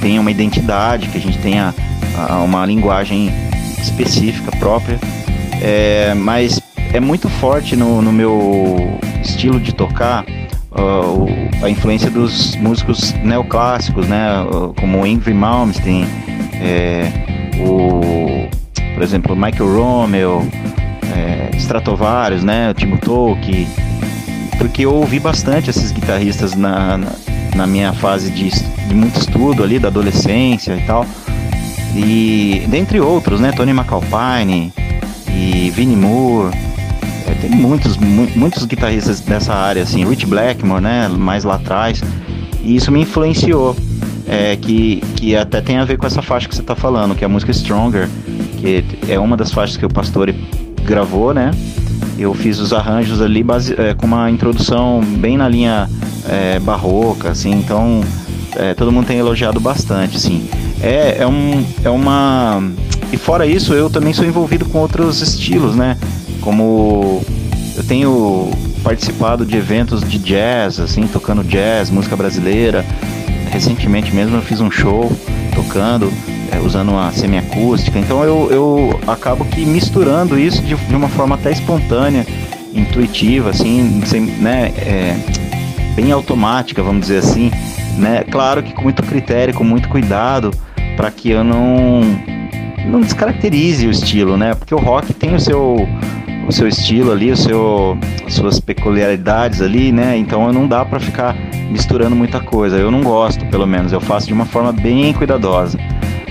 tenha 0.00 0.20
uma 0.20 0.30
identidade, 0.30 1.08
que 1.08 1.18
a 1.18 1.20
gente 1.20 1.38
tenha 1.38 1.74
uma 2.44 2.66
linguagem 2.66 3.32
específica 3.80 4.50
própria. 4.56 4.98
É, 5.62 6.14
mas 6.14 6.60
é 6.92 7.00
muito 7.00 7.28
forte 7.28 7.76
no, 7.76 8.02
no 8.02 8.12
meu 8.12 8.98
estilo 9.22 9.58
de 9.58 9.72
tocar 9.72 10.24
uh, 10.78 11.64
a 11.64 11.70
influência 11.70 12.10
dos 12.10 12.56
músicos 12.56 13.12
neoclássicos, 13.22 14.06
né? 14.06 14.26
Como 14.78 15.06
Ingrid 15.06 15.34
Malmsteen, 15.34 16.06
é, 16.54 17.10
o, 17.58 18.48
por 18.94 19.02
exemplo, 19.02 19.34
Michael 19.34 19.74
Romeo, 19.74 20.48
é, 21.14 21.56
Stratovarius, 21.56 22.42
né? 22.42 22.72
Timo 22.74 22.98
Tolkien, 22.98 23.66
porque 24.58 24.84
eu 24.84 24.94
ouvi 24.94 25.18
bastante 25.18 25.70
esses 25.70 25.92
guitarristas 25.92 26.54
na, 26.54 26.98
na, 26.98 27.12
na 27.56 27.66
minha 27.66 27.92
fase 27.92 28.30
de, 28.30 28.50
de 28.50 28.94
muito 28.94 29.18
estudo 29.18 29.62
ali, 29.62 29.78
da 29.78 29.88
adolescência 29.88 30.74
e 30.74 30.82
tal. 30.86 31.06
E 31.94 32.66
dentre 32.68 33.00
outros, 33.00 33.40
né? 33.40 33.52
Tony 33.52 33.72
McAlpine 33.72 34.72
e 35.30 35.70
Vinnie 35.70 35.96
Moore. 35.96 36.65
É, 37.26 37.34
tem 37.34 37.50
muitos, 37.50 37.96
mu 37.96 38.28
muitos 38.36 38.64
guitarristas 38.64 39.20
dessa 39.20 39.52
área, 39.52 39.82
assim, 39.82 40.04
Rich 40.04 40.26
Blackmore, 40.26 40.82
né? 40.82 41.08
Mais 41.08 41.44
lá 41.44 41.56
atrás. 41.56 42.02
E 42.62 42.76
isso 42.76 42.90
me 42.90 43.00
influenciou. 43.02 43.76
É, 44.28 44.56
que, 44.56 45.00
que 45.14 45.36
até 45.36 45.60
tem 45.60 45.78
a 45.78 45.84
ver 45.84 45.98
com 45.98 46.04
essa 46.04 46.20
faixa 46.20 46.48
que 46.48 46.54
você 46.54 46.60
está 46.60 46.74
falando, 46.74 47.14
que 47.14 47.22
é 47.22 47.26
a 47.26 47.28
música 47.28 47.52
Stronger, 47.52 48.08
que 48.58 48.84
é 49.08 49.20
uma 49.20 49.36
das 49.36 49.52
faixas 49.52 49.76
que 49.76 49.86
o 49.86 49.88
Pastore 49.88 50.32
gravou, 50.84 51.32
né? 51.32 51.52
Eu 52.18 52.34
fiz 52.34 52.58
os 52.58 52.72
arranjos 52.72 53.22
ali 53.22 53.44
base, 53.44 53.74
é, 53.78 53.94
com 53.94 54.04
uma 54.04 54.28
introdução 54.28 55.00
bem 55.18 55.36
na 55.36 55.48
linha 55.48 55.88
é, 56.28 56.58
barroca, 56.58 57.30
assim, 57.30 57.52
então 57.52 58.00
é, 58.56 58.74
todo 58.74 58.90
mundo 58.90 59.06
tem 59.06 59.18
elogiado 59.18 59.60
bastante, 59.60 60.16
assim. 60.16 60.48
É, 60.82 61.18
é, 61.20 61.26
um, 61.26 61.64
é 61.84 61.90
uma. 61.90 62.62
E 63.12 63.16
fora 63.16 63.46
isso, 63.46 63.74
eu 63.74 63.88
também 63.88 64.12
sou 64.12 64.24
envolvido 64.24 64.64
com 64.64 64.78
outros 64.78 65.20
estilos, 65.22 65.76
né? 65.76 65.96
Como 66.46 67.22
eu 67.76 67.82
tenho 67.82 68.50
participado 68.84 69.44
de 69.44 69.56
eventos 69.56 70.08
de 70.08 70.16
jazz, 70.16 70.78
assim, 70.78 71.06
tocando 71.08 71.42
jazz, 71.42 71.90
música 71.90 72.14
brasileira. 72.14 72.84
Recentemente 73.50 74.14
mesmo 74.14 74.36
eu 74.36 74.42
fiz 74.42 74.60
um 74.60 74.70
show 74.70 75.10
tocando, 75.54 76.08
é, 76.52 76.60
usando 76.60 76.90
uma 76.90 77.10
semiacústica. 77.10 77.98
Então 77.98 78.22
eu, 78.22 78.48
eu 78.52 79.00
acabo 79.08 79.44
que 79.44 79.66
misturando 79.66 80.38
isso 80.38 80.62
de, 80.62 80.76
de 80.76 80.94
uma 80.94 81.08
forma 81.08 81.34
até 81.34 81.50
espontânea, 81.50 82.24
intuitiva, 82.72 83.50
assim, 83.50 84.00
sem, 84.06 84.20
né? 84.22 84.72
É, 84.76 85.16
bem 85.96 86.12
automática, 86.12 86.80
vamos 86.80 87.08
dizer 87.08 87.18
assim 87.18 87.50
né? 87.96 88.24
Claro 88.30 88.62
que 88.62 88.72
com 88.72 88.82
muito 88.82 89.02
critério, 89.02 89.54
com 89.54 89.64
muito 89.64 89.88
cuidado, 89.88 90.50
para 90.96 91.10
que 91.10 91.30
eu 91.30 91.42
não 91.42 92.00
não 92.86 93.00
descaracterize 93.00 93.86
o 93.86 93.90
estilo, 93.90 94.36
né? 94.36 94.54
Porque 94.54 94.74
o 94.74 94.78
rock 94.78 95.12
tem 95.12 95.34
o 95.34 95.40
seu 95.40 95.88
o 96.46 96.52
seu 96.52 96.68
estilo 96.68 97.12
ali, 97.12 97.30
o 97.30 97.36
seu 97.36 97.98
as 98.26 98.34
suas 98.34 98.60
peculiaridades 98.60 99.60
ali, 99.60 99.92
né? 99.92 100.16
Então 100.16 100.52
não 100.52 100.66
dá 100.66 100.84
para 100.84 101.00
ficar 101.00 101.34
misturando 101.70 102.14
muita 102.14 102.40
coisa. 102.40 102.76
Eu 102.76 102.90
não 102.90 103.02
gosto, 103.02 103.44
pelo 103.46 103.66
menos. 103.66 103.92
Eu 103.92 104.00
faço 104.00 104.26
de 104.26 104.32
uma 104.32 104.46
forma 104.46 104.72
bem 104.72 105.12
cuidadosa. 105.12 105.78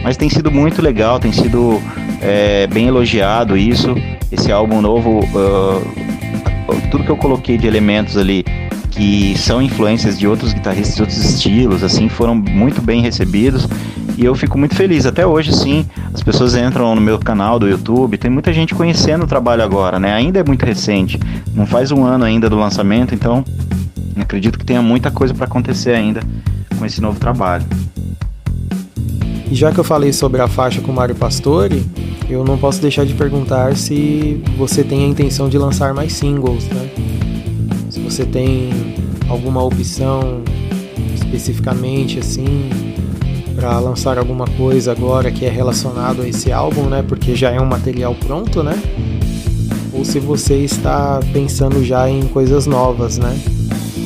Mas 0.03 0.17
tem 0.17 0.29
sido 0.29 0.51
muito 0.51 0.81
legal, 0.81 1.19
tem 1.19 1.31
sido 1.31 1.81
é, 2.22 2.67
bem 2.67 2.88
elogiado 2.88 3.57
isso. 3.57 3.95
Esse 4.31 4.51
álbum 4.51 4.81
novo, 4.81 5.19
uh, 5.19 6.81
tudo 6.91 7.03
que 7.03 7.10
eu 7.10 7.17
coloquei 7.17 7.57
de 7.57 7.67
elementos 7.67 8.17
ali 8.17 8.45
que 8.91 9.38
são 9.38 9.62
influências 9.62 10.17
de 10.17 10.25
outros 10.25 10.53
guitarristas 10.53 10.95
de 10.95 11.01
outros 11.01 11.17
estilos, 11.17 11.84
assim, 11.84 12.07
foram 12.07 12.34
muito 12.34 12.81
bem 12.81 13.01
recebidos 13.01 13.67
e 14.17 14.24
eu 14.24 14.34
fico 14.36 14.57
muito 14.57 14.75
feliz. 14.75 15.05
Até 15.05 15.25
hoje, 15.25 15.53
sim, 15.53 15.86
as 16.13 16.24
pessoas 16.24 16.55
entram 16.55 16.95
no 16.95 17.01
meu 17.01 17.19
canal 17.19 17.60
do 17.60 17.67
YouTube, 17.67 18.17
tem 18.17 18.31
muita 18.31 18.53
gente 18.53 18.74
conhecendo 18.74 19.24
o 19.24 19.27
trabalho 19.27 19.63
agora, 19.63 20.00
né? 20.00 20.13
Ainda 20.13 20.39
é 20.39 20.43
muito 20.43 20.65
recente, 20.65 21.19
não 21.53 21.65
faz 21.65 21.91
um 21.91 22.03
ano 22.03 22.24
ainda 22.24 22.50
do 22.50 22.55
lançamento, 22.55 23.13
então 23.13 23.43
acredito 24.15 24.57
que 24.57 24.65
tenha 24.65 24.81
muita 24.81 25.12
coisa 25.12 25.34
para 25.34 25.45
acontecer 25.45 25.91
ainda 25.91 26.22
com 26.77 26.86
esse 26.86 27.01
novo 27.01 27.19
trabalho. 27.19 27.65
E 29.51 29.53
já 29.53 29.72
que 29.72 29.79
eu 29.79 29.84
falei 29.84 30.12
sobre 30.12 30.41
a 30.41 30.48
faixa 30.48 30.81
com 30.81 30.91
Mário 30.91 31.15
Pastore, 31.15 31.86
eu 32.29 32.43
não 32.43 32.57
posso 32.57 32.81
deixar 32.81 33.05
de 33.05 33.13
perguntar 33.13 33.75
se 33.75 34.41
você 34.57 34.84
tem 34.84 35.03
a 35.03 35.07
intenção 35.07 35.48
de 35.48 35.57
lançar 35.57 35.93
mais 35.93 36.13
singles, 36.13 36.65
né? 36.69 36.89
Se 37.89 38.00
você 38.00 38.25
tem 38.25 38.72
alguma 39.29 39.63
opção 39.63 40.41
especificamente 41.13 42.19
assim 42.19 42.69
para 43.56 43.80
lançar 43.80 44.18
alguma 44.18 44.46
coisa 44.46 44.92
agora 44.92 45.32
que 45.32 45.46
é 45.46 45.50
relacionado 45.50 46.22
a 46.22 46.28
esse 46.28 46.52
álbum, 46.52 46.84
né? 46.84 47.04
Porque 47.08 47.36
já 47.36 47.52
é 47.52 47.60
um 47.60 47.66
material 47.66 48.14
pronto, 48.16 48.62
né? 48.62 48.78
Ou 49.94 50.04
se 50.04 50.20
você 50.20 50.56
está 50.56 51.20
pensando 51.32 51.84
já 51.84 52.10
em 52.10 52.28
coisas 52.28 52.68
novas, 52.68 53.18
né? 53.18 53.40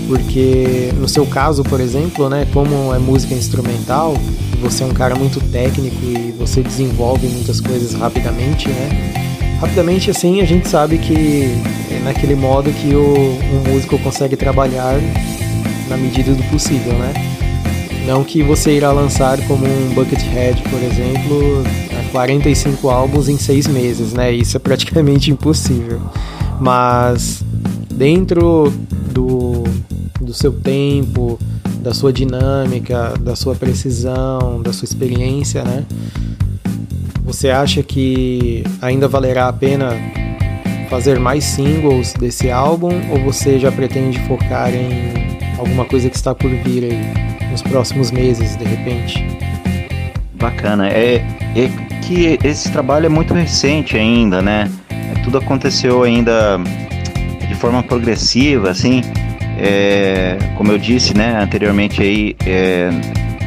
Porque 0.07 0.91
no 0.97 1.07
seu 1.07 1.25
caso, 1.25 1.63
por 1.63 1.79
exemplo, 1.79 2.29
né, 2.29 2.47
como 2.53 2.93
é 2.93 2.99
música 2.99 3.33
instrumental, 3.33 4.15
você 4.61 4.83
é 4.83 4.85
um 4.85 4.93
cara 4.93 5.15
muito 5.15 5.39
técnico 5.51 5.97
e 6.03 6.33
você 6.37 6.61
desenvolve 6.61 7.27
muitas 7.27 7.59
coisas 7.59 7.93
rapidamente, 7.93 8.69
né? 8.69 9.13
Rapidamente 9.59 10.09
assim, 10.09 10.41
a 10.41 10.45
gente 10.45 10.67
sabe 10.67 10.97
que 10.97 11.53
é 11.91 11.99
naquele 12.03 12.35
modo 12.35 12.71
que 12.71 12.95
o, 12.95 13.37
um 13.53 13.71
músico 13.71 13.97
consegue 13.99 14.35
trabalhar 14.35 14.95
na 15.89 15.97
medida 15.97 16.33
do 16.33 16.43
possível, 16.43 16.93
né? 16.93 17.28
Não 18.05 18.23
que 18.23 18.41
você 18.41 18.75
irá 18.75 18.91
lançar 18.91 19.39
como 19.45 19.65
um 19.65 19.93
Buckethead, 19.93 20.61
por 20.63 20.81
exemplo, 20.81 21.63
45 22.11 22.89
álbuns 22.89 23.29
em 23.29 23.37
seis 23.37 23.67
meses, 23.67 24.13
né? 24.13 24.31
Isso 24.31 24.57
é 24.57 24.59
praticamente 24.59 25.29
impossível. 25.31 26.01
Mas 26.59 27.43
dentro 27.91 28.73
do, 29.11 29.63
do 30.19 30.33
seu 30.33 30.51
tempo, 30.51 31.39
da 31.81 31.93
sua 31.93 32.11
dinâmica, 32.11 33.13
da 33.19 33.35
sua 33.35 33.55
precisão, 33.55 34.61
da 34.61 34.73
sua 34.73 34.85
experiência, 34.85 35.63
né? 35.63 35.85
Você 37.23 37.49
acha 37.49 37.83
que 37.83 38.63
ainda 38.81 39.07
valerá 39.07 39.47
a 39.47 39.53
pena 39.53 39.91
fazer 40.89 41.19
mais 41.19 41.43
singles 41.43 42.13
desse 42.13 42.49
álbum 42.49 42.89
ou 43.11 43.19
você 43.23 43.59
já 43.59 43.71
pretende 43.71 44.19
focar 44.27 44.73
em 44.73 45.37
alguma 45.59 45.85
coisa 45.85 46.09
que 46.09 46.15
está 46.15 46.33
por 46.33 46.49
vir 46.49 46.85
aí 46.85 47.28
nos 47.59 47.61
próximos 47.63 48.11
meses, 48.11 48.55
de 48.55 48.63
repente? 48.63 49.25
Bacana. 50.35 50.87
É, 50.89 51.15
é 51.55 51.69
que 52.03 52.39
esse 52.43 52.71
trabalho 52.71 53.05
é 53.05 53.09
muito 53.09 53.33
recente 53.33 53.97
ainda, 53.97 54.41
né? 54.41 54.69
Tudo 55.23 55.37
aconteceu 55.37 56.03
ainda 56.03 56.57
de 57.47 57.55
forma 57.55 57.83
progressiva, 57.83 58.69
assim. 58.69 59.01
É, 59.57 60.37
como 60.55 60.71
eu 60.71 60.77
disse, 60.77 61.13
né, 61.13 61.37
anteriormente 61.41 62.01
aí, 62.01 62.35
é, 62.45 62.89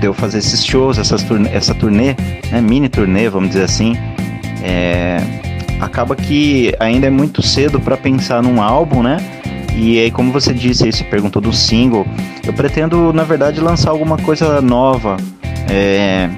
deu 0.01 0.13
fazer 0.13 0.39
esses 0.39 0.65
shows, 0.65 0.99
essas 0.99 1.23
turnê, 1.23 1.49
essa 1.51 1.75
turnê, 1.75 2.15
né, 2.51 2.61
mini 2.61 2.87
turnê, 2.87 3.31
vamos 3.31 3.51
dizer 3.51 3.65
assim, 3.65 3.97
é, 4.63 5.17
acaba 5.81 6.15
que 6.15 6.75
ainda 6.79 7.07
é 7.07 7.11
muito 7.11 7.41
cedo 7.41 7.81
para 7.81 7.97
pensar 7.97 8.43
num 8.43 8.61
álbum, 8.61 9.03
né? 9.03 9.17
E 9.77 9.99
aí, 9.99 10.11
como 10.11 10.33
você 10.33 10.53
disse, 10.53 10.85
aí, 10.85 10.93
você 10.93 11.05
perguntou 11.05 11.41
do 11.41 11.53
single, 11.53 12.07
eu 12.45 12.53
pretendo, 12.53 13.13
na 13.13 13.25
verdade, 13.25 13.61
lançar 13.61 13.91
alguma 13.91 14.17
coisa 14.19 14.61
nova 14.61 15.17
é, 15.71 16.29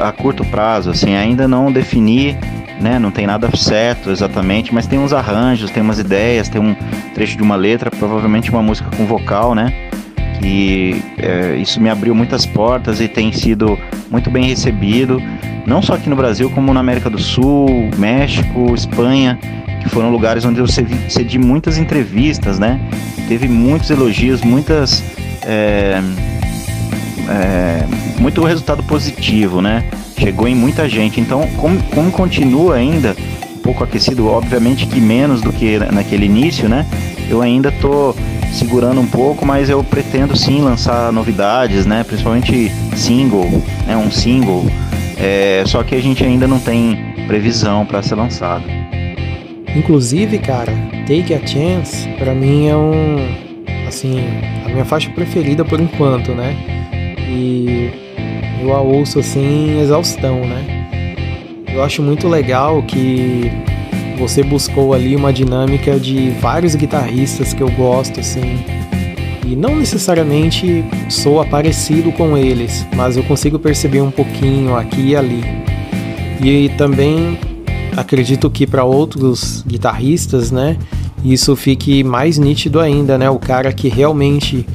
a 0.00 0.12
curto 0.12 0.44
prazo, 0.44 0.90
assim, 0.90 1.14
ainda 1.14 1.48
não 1.48 1.72
defini, 1.72 2.36
né? 2.80 2.98
Não 2.98 3.10
tem 3.10 3.26
nada 3.26 3.54
certo 3.56 4.10
exatamente, 4.10 4.72
mas 4.72 4.86
tem 4.86 4.98
uns 4.98 5.12
arranjos, 5.12 5.70
tem 5.70 5.82
umas 5.82 5.98
ideias, 5.98 6.48
tem 6.48 6.60
um 6.60 6.74
trecho 7.14 7.36
de 7.36 7.42
uma 7.42 7.56
letra, 7.56 7.90
provavelmente 7.90 8.50
uma 8.50 8.62
música 8.62 8.88
com 8.96 9.06
vocal, 9.06 9.54
né? 9.54 9.72
que 10.38 11.02
é, 11.18 11.56
isso 11.56 11.80
me 11.80 11.88
abriu 11.88 12.14
muitas 12.14 12.46
portas 12.46 13.00
e 13.00 13.08
tem 13.08 13.32
sido 13.32 13.78
muito 14.10 14.30
bem 14.30 14.44
recebido, 14.44 15.20
não 15.66 15.82
só 15.82 15.94
aqui 15.94 16.08
no 16.08 16.16
Brasil, 16.16 16.50
como 16.50 16.72
na 16.72 16.80
América 16.80 17.10
do 17.10 17.18
Sul, 17.18 17.90
México, 17.96 18.74
Espanha, 18.74 19.38
que 19.86 19.94
foram 19.94 20.10
lugares 20.10 20.44
onde 20.44 20.60
eu 20.60 20.66
cedi 20.66 21.38
muitas 21.38 21.78
entrevistas, 21.78 22.58
né? 22.58 22.80
Teve 23.28 23.48
muitos 23.48 23.88
elogios, 23.90 24.42
muitas. 24.42 25.02
É, 25.42 26.00
é, 27.28 27.86
muito 28.20 28.42
resultado 28.44 28.82
positivo, 28.82 29.62
né? 29.62 29.84
Chegou 30.18 30.48
em 30.48 30.54
muita 30.54 30.88
gente. 30.88 31.20
Então, 31.20 31.46
como, 31.56 31.80
como 31.94 32.10
continua 32.10 32.76
ainda 32.76 33.16
um 33.54 33.58
pouco 33.58 33.84
aquecido, 33.84 34.26
obviamente 34.26 34.86
que 34.86 35.00
menos 35.00 35.40
do 35.40 35.52
que 35.52 35.78
naquele 35.78 36.26
início, 36.26 36.68
né? 36.68 36.84
Eu 37.28 37.42
ainda 37.42 37.70
tô 37.72 38.14
segurando 38.52 39.00
um 39.00 39.06
pouco, 39.06 39.44
mas 39.44 39.68
eu 39.68 39.82
pretendo 39.84 40.36
sim 40.36 40.60
lançar 40.60 41.12
novidades, 41.12 41.86
né? 41.86 42.02
Principalmente 42.04 42.72
single, 42.96 43.62
né? 43.86 43.96
Um 43.96 44.10
single. 44.10 44.66
É, 45.16 45.62
só 45.66 45.82
que 45.82 45.94
a 45.94 46.00
gente 46.00 46.24
ainda 46.24 46.46
não 46.46 46.58
tem 46.58 47.14
previsão 47.26 47.84
para 47.86 48.02
ser 48.02 48.14
lançado. 48.14 48.85
Inclusive, 49.76 50.38
cara, 50.38 50.72
Take 51.06 51.34
a 51.34 51.46
Chance 51.46 52.08
para 52.18 52.34
mim 52.34 52.68
é 52.68 52.76
um 52.76 53.46
assim, 53.86 54.16
a 54.64 54.68
minha 54.70 54.84
faixa 54.84 55.10
preferida 55.10 55.64
por 55.64 55.78
enquanto, 55.78 56.32
né? 56.32 56.56
E 57.28 57.90
eu 58.62 58.74
a 58.74 58.80
ouço 58.80 59.18
assim 59.18 59.78
exaustão, 59.80 60.40
né? 60.40 61.64
Eu 61.72 61.82
acho 61.84 62.02
muito 62.02 62.26
legal 62.26 62.82
que 62.82 63.52
você 64.18 64.42
buscou 64.42 64.94
ali 64.94 65.14
uma 65.14 65.30
dinâmica 65.30 66.00
de 66.00 66.30
vários 66.40 66.74
guitarristas 66.74 67.52
que 67.52 67.62
eu 67.62 67.70
gosto, 67.70 68.20
assim. 68.20 68.64
E 69.46 69.54
não 69.54 69.76
necessariamente 69.76 70.82
sou 71.10 71.44
parecido 71.44 72.10
com 72.12 72.36
eles, 72.36 72.86
mas 72.96 73.16
eu 73.16 73.22
consigo 73.24 73.58
perceber 73.58 74.00
um 74.00 74.10
pouquinho 74.10 74.74
aqui 74.74 75.10
e 75.10 75.16
ali. 75.16 75.44
E 76.42 76.70
também 76.70 77.38
acredito 77.96 78.50
que 78.50 78.66
para 78.66 78.84
outros 78.84 79.64
guitarristas, 79.66 80.50
né, 80.50 80.76
isso 81.24 81.56
fique 81.56 82.04
mais 82.04 82.38
nítido 82.38 82.78
ainda, 82.78 83.18
né? 83.18 83.28
O 83.28 83.38
cara 83.38 83.72
que 83.72 83.88
realmente 83.88 84.66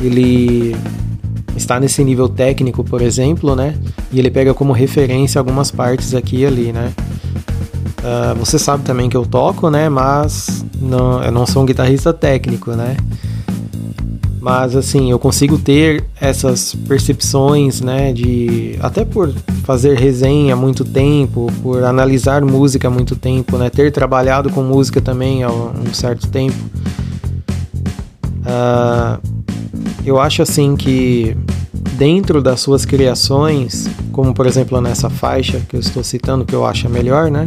ele 0.00 0.76
está 1.56 1.80
nesse 1.80 2.04
nível 2.04 2.28
técnico, 2.28 2.84
por 2.84 3.02
exemplo, 3.02 3.56
né? 3.56 3.74
E 4.12 4.18
ele 4.18 4.30
pega 4.30 4.54
como 4.54 4.72
referência 4.72 5.38
algumas 5.38 5.70
partes 5.70 6.14
aqui 6.14 6.38
e 6.38 6.46
ali, 6.46 6.72
né? 6.72 6.92
Uh, 8.02 8.34
você 8.36 8.58
sabe 8.58 8.84
também 8.84 9.08
que 9.08 9.16
eu 9.16 9.24
toco, 9.24 9.70
né? 9.70 9.88
Mas 9.88 10.64
não, 10.80 11.22
eu 11.22 11.32
não 11.32 11.46
sou 11.46 11.62
um 11.62 11.66
guitarrista 11.66 12.12
técnico, 12.12 12.72
né? 12.72 12.96
Mas 14.42 14.74
assim, 14.74 15.08
eu 15.08 15.20
consigo 15.20 15.56
ter 15.56 16.02
essas 16.20 16.74
percepções, 16.74 17.80
né? 17.80 18.12
De 18.12 18.76
até 18.80 19.04
por 19.04 19.32
fazer 19.62 19.96
resenha 19.96 20.54
há 20.54 20.56
muito 20.56 20.84
tempo, 20.84 21.46
por 21.62 21.84
analisar 21.84 22.44
música 22.44 22.88
há 22.88 22.90
muito 22.90 23.14
tempo, 23.14 23.56
né? 23.56 23.70
Ter 23.70 23.92
trabalhado 23.92 24.50
com 24.50 24.60
música 24.60 25.00
também 25.00 25.44
há 25.44 25.48
um 25.48 25.94
certo 25.94 26.26
tempo. 26.26 26.56
Uh, 28.42 29.22
eu 30.04 30.18
acho 30.18 30.42
assim 30.42 30.74
que 30.74 31.36
dentro 31.92 32.42
das 32.42 32.58
suas 32.58 32.84
criações, 32.84 33.88
como 34.10 34.34
por 34.34 34.48
exemplo 34.48 34.80
nessa 34.80 35.08
faixa 35.08 35.60
que 35.68 35.76
eu 35.76 35.80
estou 35.80 36.02
citando, 36.02 36.44
que 36.44 36.52
eu 36.52 36.66
acho 36.66 36.88
a 36.88 36.90
melhor, 36.90 37.30
né? 37.30 37.46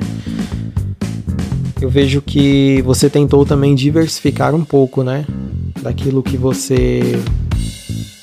Eu 1.81 1.89
vejo 1.89 2.21
que 2.21 2.81
você 2.83 3.09
tentou 3.09 3.45
também 3.45 3.75
diversificar 3.75 4.55
um 4.55 4.63
pouco, 4.63 5.03
né? 5.03 5.25
Daquilo 5.85 6.23
que 6.23 6.35
você 6.35 7.21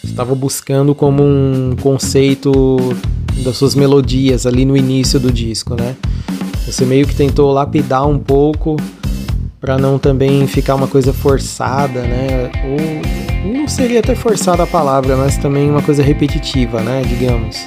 estava 0.02 0.34
buscando 0.34 0.96
como 0.96 1.22
um 1.22 1.76
conceito 1.80 2.76
das 3.44 3.56
suas 3.56 3.76
melodias 3.76 4.46
ali 4.46 4.64
no 4.64 4.76
início 4.76 5.20
do 5.20 5.30
disco, 5.30 5.76
né? 5.76 5.94
Você 6.66 6.84
meio 6.84 7.06
que 7.06 7.14
tentou 7.14 7.52
lapidar 7.52 8.04
um 8.04 8.18
pouco 8.18 8.74
para 9.60 9.78
não 9.78 9.96
também 9.96 10.44
ficar 10.48 10.74
uma 10.74 10.88
coisa 10.88 11.12
forçada, 11.12 12.02
né? 12.02 12.50
Ou 12.64 13.52
não 13.52 13.68
seria 13.68 14.00
até 14.00 14.16
forçada 14.16 14.64
a 14.64 14.66
palavra, 14.66 15.16
mas 15.16 15.38
também 15.38 15.70
uma 15.70 15.82
coisa 15.82 16.02
repetitiva, 16.02 16.80
né, 16.80 17.02
digamos. 17.08 17.64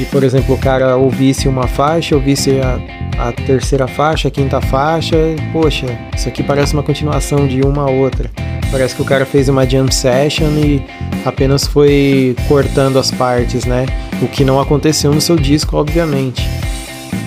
E, 0.00 0.06
por 0.06 0.24
exemplo, 0.24 0.54
o 0.54 0.58
cara 0.58 0.96
ouvisse 0.96 1.48
uma 1.48 1.66
faixa, 1.66 2.14
ouvisse 2.14 2.60
a, 2.60 3.28
a 3.28 3.32
terceira 3.32 3.86
faixa, 3.86 4.28
a 4.28 4.30
quinta 4.30 4.58
faixa, 4.58 5.18
poxa, 5.52 5.84
isso 6.16 6.30
aqui 6.30 6.42
parece 6.42 6.72
uma 6.72 6.82
continuação 6.82 7.46
de 7.46 7.60
uma 7.60 7.82
a 7.82 7.90
outra. 7.90 8.45
Parece 8.70 8.94
que 8.94 9.02
o 9.02 9.04
cara 9.04 9.24
fez 9.24 9.48
uma 9.48 9.68
jam 9.68 9.90
session 9.90 10.50
e 10.58 10.82
apenas 11.24 11.66
foi 11.66 12.36
cortando 12.48 12.98
as 12.98 13.10
partes, 13.10 13.64
né? 13.64 13.86
O 14.20 14.28
que 14.28 14.44
não 14.44 14.60
aconteceu 14.60 15.12
no 15.12 15.20
seu 15.20 15.36
disco, 15.36 15.76
obviamente. 15.76 16.48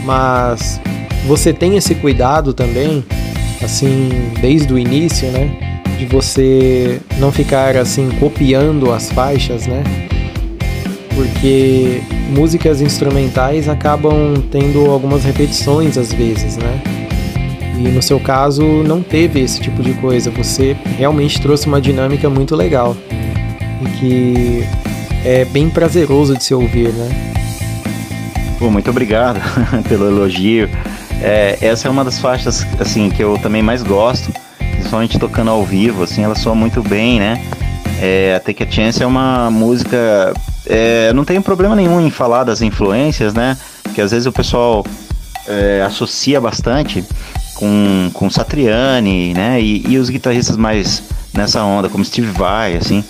Mas 0.03 0.79
você 1.25 1.53
tem 1.53 1.77
esse 1.77 1.95
cuidado 1.95 2.53
também, 2.53 3.03
assim, 3.63 4.09
desde 4.41 4.73
o 4.73 4.77
início, 4.77 5.29
né? 5.31 5.69
de 5.99 6.05
você 6.05 7.01
não 7.17 7.29
ficar 7.29 7.75
assim 7.75 8.09
copiando 8.21 8.89
as 8.91 9.11
faixas, 9.11 9.67
né? 9.67 9.83
Porque 11.13 12.01
músicas 12.29 12.79
instrumentais 12.79 13.67
acabam 13.67 14.41
tendo 14.49 14.89
algumas 14.89 15.25
repetições 15.25 15.97
às 15.97 16.13
vezes, 16.13 16.55
né? 16.55 16.81
E 17.79 17.87
no 17.87 18.01
seu 18.01 18.19
caso 18.19 18.63
não 18.83 19.01
teve 19.01 19.39
esse 19.39 19.59
tipo 19.61 19.81
de 19.81 19.93
coisa, 19.93 20.29
você 20.29 20.75
realmente 20.97 21.41
trouxe 21.41 21.65
uma 21.65 21.79
dinâmica 21.79 22.29
muito 22.29 22.55
legal 22.55 22.95
e 23.81 23.89
que 23.97 24.63
é 25.25 25.45
bem 25.45 25.69
prazeroso 25.69 26.35
de 26.35 26.43
se 26.43 26.53
ouvir, 26.53 26.89
né? 26.89 27.33
Pô, 28.59 28.69
muito 28.69 28.89
obrigado 28.89 29.39
pelo 29.87 30.07
elogio. 30.07 30.69
É, 31.21 31.57
essa 31.61 31.87
é 31.87 31.91
uma 31.91 32.03
das 32.03 32.19
faixas 32.19 32.67
assim 32.79 33.09
que 33.09 33.23
eu 33.23 33.37
também 33.37 33.61
mais 33.61 33.81
gosto 33.81 34.29
principalmente 34.89 35.19
tocando 35.19 35.51
ao 35.51 35.63
vivo, 35.63 36.03
assim, 36.03 36.23
ela 36.23 36.35
soa 36.35 36.55
muito 36.55 36.81
bem, 36.81 37.19
né? 37.19 37.43
É, 38.01 38.35
a 38.35 38.39
Take 38.39 38.63
a 38.63 38.71
Chance 38.71 39.03
é 39.03 39.05
uma 39.05 39.51
música. 39.51 40.33
É, 40.65 41.13
não 41.13 41.23
tenho 41.23 41.41
problema 41.41 41.75
nenhum 41.75 42.01
em 42.01 42.09
falar 42.09 42.43
das 42.43 42.61
influências, 42.61 43.33
né? 43.33 43.57
Porque 43.83 44.01
às 44.01 44.11
vezes 44.11 44.25
o 44.25 44.31
pessoal 44.31 44.85
é, 45.47 45.83
associa 45.85 46.41
bastante 46.41 47.03
com, 47.59 48.09
com 48.13 48.29
Satriani, 48.29 49.33
né? 49.33 49.61
E, 49.61 49.85
e, 49.85 49.97
os 49.97 50.09
guitarristas 50.09 50.55
mais 50.55 51.03
nessa 51.33 51.61
onda, 51.61 51.89
como 51.89 52.05
Steve 52.05 52.31
Vai, 52.31 52.77
assim. 52.77 53.03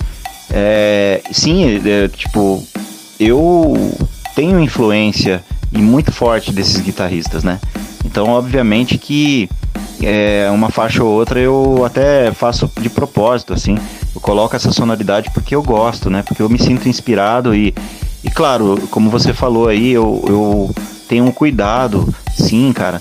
É, 0.50 1.22
sim, 1.32 1.80
é, 1.88 2.08
tipo, 2.08 2.64
eu 3.20 3.96
tenho 4.36 4.60
influência 4.60 5.44
e 5.72 5.78
muito 5.78 6.12
forte 6.12 6.52
desses 6.52 6.82
guitarristas, 6.82 7.44
né? 7.44 7.60
Então, 8.04 8.30
obviamente 8.30 8.98
que 8.98 9.48
é, 10.02 10.50
uma 10.52 10.72
faixa 10.72 11.04
ou 11.04 11.12
outra 11.12 11.40
eu 11.40 11.86
até 11.86 12.32
faço 12.32 12.72
de 12.82 12.90
propósito, 12.90 13.54
assim. 13.54 13.78
Eu 14.16 14.20
coloco 14.20 14.56
essa 14.56 14.72
sonoridade 14.72 15.30
porque 15.32 15.54
eu 15.54 15.62
gosto, 15.62 16.10
né? 16.10 16.24
Porque 16.24 16.42
eu 16.42 16.50
me 16.50 16.58
sinto 16.58 16.90
inspirado 16.90 17.54
e, 17.54 17.72
e 18.24 18.32
claro, 18.32 18.82
como 18.90 19.12
você 19.12 19.32
falou 19.32 19.68
aí, 19.68 19.92
eu, 19.92 20.24
eu 20.28 20.76
tenho 21.08 21.26
um 21.26 21.32
cuidado, 21.32 22.12
sim, 22.36 22.74
cara, 22.74 23.00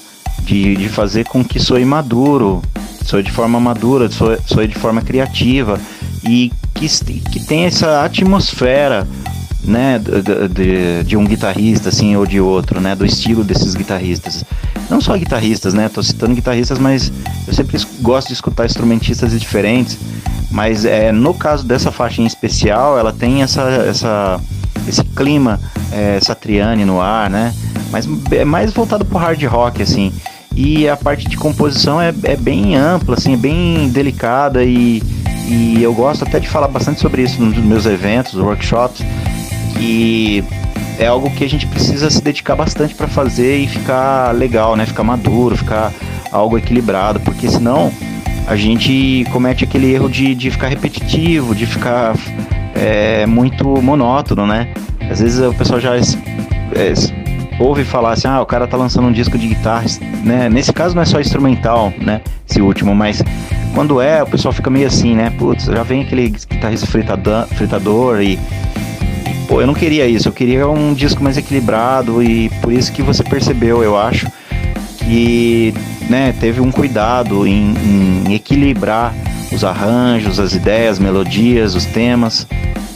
de, 0.49 0.77
de 0.77 0.89
fazer 0.89 1.25
com 1.25 1.45
que 1.45 1.61
soe 1.61 1.85
maduro, 1.85 2.63
soe 3.05 3.23
de 3.23 3.31
forma 3.31 3.61
madura, 3.61 4.11
soe, 4.11 4.39
soe 4.47 4.67
de 4.67 4.75
forma 4.75 5.03
criativa 5.03 5.79
e 6.25 6.51
que, 6.75 6.89
que 7.21 7.41
tenha 7.41 7.69
essa 7.69 8.03
atmosfera 8.03 9.07
né, 9.63 9.99
de, 9.99 10.49
de, 10.49 11.05
de, 11.05 11.17
um 11.19 11.27
guitarrista 11.27 11.91
assim 11.91 12.17
ou 12.17 12.25
de 12.25 12.41
outro, 12.41 12.81
né, 12.81 12.97
do 12.97 13.05
estilo 13.05 13.45
desses 13.45 13.75
guitarristas. 13.75 14.43
Não 14.89 15.03
só 15.03 15.19
guitarristas, 15.19 15.75
né, 15.75 15.91
tô 15.91 16.03
citando 16.03 16.35
guitarristas, 16.35 16.79
mas 16.79 17.13
eu 17.47 17.53
sempre 17.53 17.79
gosto 18.01 18.29
de 18.29 18.35
escutar 18.35 18.65
instrumentistas 18.65 19.39
diferentes, 19.39 19.99
mas 20.51 20.87
é, 20.87 21.13
no 21.13 21.35
caso 21.35 21.67
dessa 21.67 21.93
faixa 21.93 22.23
em 22.23 22.27
especial, 22.27 22.99
ela 22.99 23.13
tem 23.13 23.43
essa, 23.43 23.63
essa 23.63 24.41
esse 24.89 25.05
clima 25.05 25.61
é, 25.93 26.19
satriani 26.23 26.87
no 26.87 27.03
ar, 27.03 27.29
né, 27.29 27.53
mas 27.91 28.09
é 28.31 28.45
mais 28.47 28.73
voltado 28.73 29.05
pro 29.05 29.19
hard 29.19 29.43
rock, 29.45 29.83
assim, 29.83 30.11
e 30.59 30.89
a 30.89 30.97
parte 30.97 31.29
de 31.29 31.37
composição 31.37 32.03
é, 32.03 32.13
é 32.25 32.35
bem 32.35 32.75
ampla, 32.75 33.15
assim, 33.15 33.35
é 33.35 33.37
bem 33.37 33.89
delicada 33.91 34.65
e, 34.65 35.01
e 35.47 35.81
eu 35.81 35.95
gosto 35.95 36.25
até 36.25 36.41
de 36.41 36.49
falar 36.49 36.67
bastante 36.67 36.99
sobre 36.99 37.23
isso 37.23 37.41
nos 37.41 37.57
meus 37.59 37.87
eventos, 37.87 38.35
workshops, 38.35 39.01
e 39.79 40.43
é 40.99 41.07
algo 41.07 41.31
que 41.31 41.45
a 41.45 41.49
gente 41.49 41.65
precisa 41.65 42.11
se 42.11 42.21
dedicar 42.21 42.57
bastante 42.57 42.93
para 42.93 43.07
fazer 43.07 43.59
e 43.59 43.69
ficar 43.69 44.35
legal, 44.35 44.75
né? 44.75 44.85
Ficar 44.85 45.05
maduro, 45.05 45.57
ficar 45.57 45.93
algo 46.33 46.59
equilibrado, 46.59 47.21
porque 47.21 47.49
senão 47.49 47.93
a 48.49 48.57
gente 48.57 49.25
comete 49.31 49.63
aquele 49.63 49.95
erro 49.95 50.11
de, 50.11 50.35
de 50.35 50.51
ficar 50.51 50.67
repetitivo, 50.67 51.55
de 51.55 51.67
ficar 51.67 52.17
é, 52.75 53.25
muito 53.27 53.65
monótono, 53.81 54.45
né? 54.45 54.75
Às 55.09 55.21
vezes 55.21 55.39
o 55.39 55.55
pessoal 55.55 55.79
já 55.79 55.95
é, 55.95 56.03
ouve 57.59 57.85
falar 57.85 58.13
assim, 58.13 58.29
ah, 58.29 58.41
o 58.41 58.47
cara 58.47 58.67
tá 58.67 58.77
lançando 58.77 59.09
um 59.09 59.13
disco 59.13 59.37
de 59.37 59.49
guitarra, 59.49 59.87
né? 60.25 60.49
Nesse 60.49 60.73
caso 60.73 60.95
não 60.95 61.03
é 61.03 61.05
só 61.05 61.21
instrumental, 61.21 61.93
né? 62.01 62.21
Esse 62.49 62.61
último, 62.61 62.95
mas 62.95 63.23
quando 63.75 64.01
é, 64.01 64.23
o 64.23 64.27
pessoal 64.27 64.53
fica 64.53 64.71
meio 64.71 64.87
assim, 64.87 65.15
né? 65.15 65.31
Putz, 65.39 65.65
já 65.65 65.83
vem 65.83 66.03
aquele 66.03 66.29
guitarrista 66.29 66.87
fritador, 66.87 67.47
fritador 67.49 68.23
e 68.23 68.39
Pô, 69.49 69.63
eu 69.63 69.67
não 69.67 69.73
queria 69.73 70.07
isso, 70.07 70.29
eu 70.29 70.33
queria 70.33 70.69
um 70.69 70.93
disco 70.93 71.25
mais 71.25 71.39
equilibrado 71.39 72.23
e 72.23 72.51
por 72.61 72.71
isso 72.71 72.93
que 72.93 73.01
você 73.01 73.25
percebeu, 73.25 73.83
eu 73.83 73.97
acho, 73.97 74.31
que 74.99 75.73
né, 76.11 76.35
teve 76.39 76.61
um 76.61 76.71
cuidado 76.71 77.47
em, 77.47 77.75
em 78.27 78.35
equilibrar 78.35 79.15
os 79.51 79.65
arranjos, 79.65 80.39
as 80.39 80.53
ideias, 80.53 80.99
melodias, 80.99 81.75
os 81.75 81.87
temas. 81.87 82.47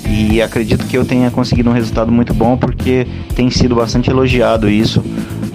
E 0.08 0.42
acredito 0.42 0.86
que 0.86 0.96
eu 0.96 1.04
tenha 1.04 1.30
conseguido 1.30 1.70
um 1.70 1.72
resultado 1.72 2.10
muito 2.10 2.34
bom 2.34 2.56
porque 2.56 3.06
tem 3.34 3.50
sido 3.50 3.74
bastante 3.74 4.10
elogiado 4.10 4.68
isso 4.68 5.02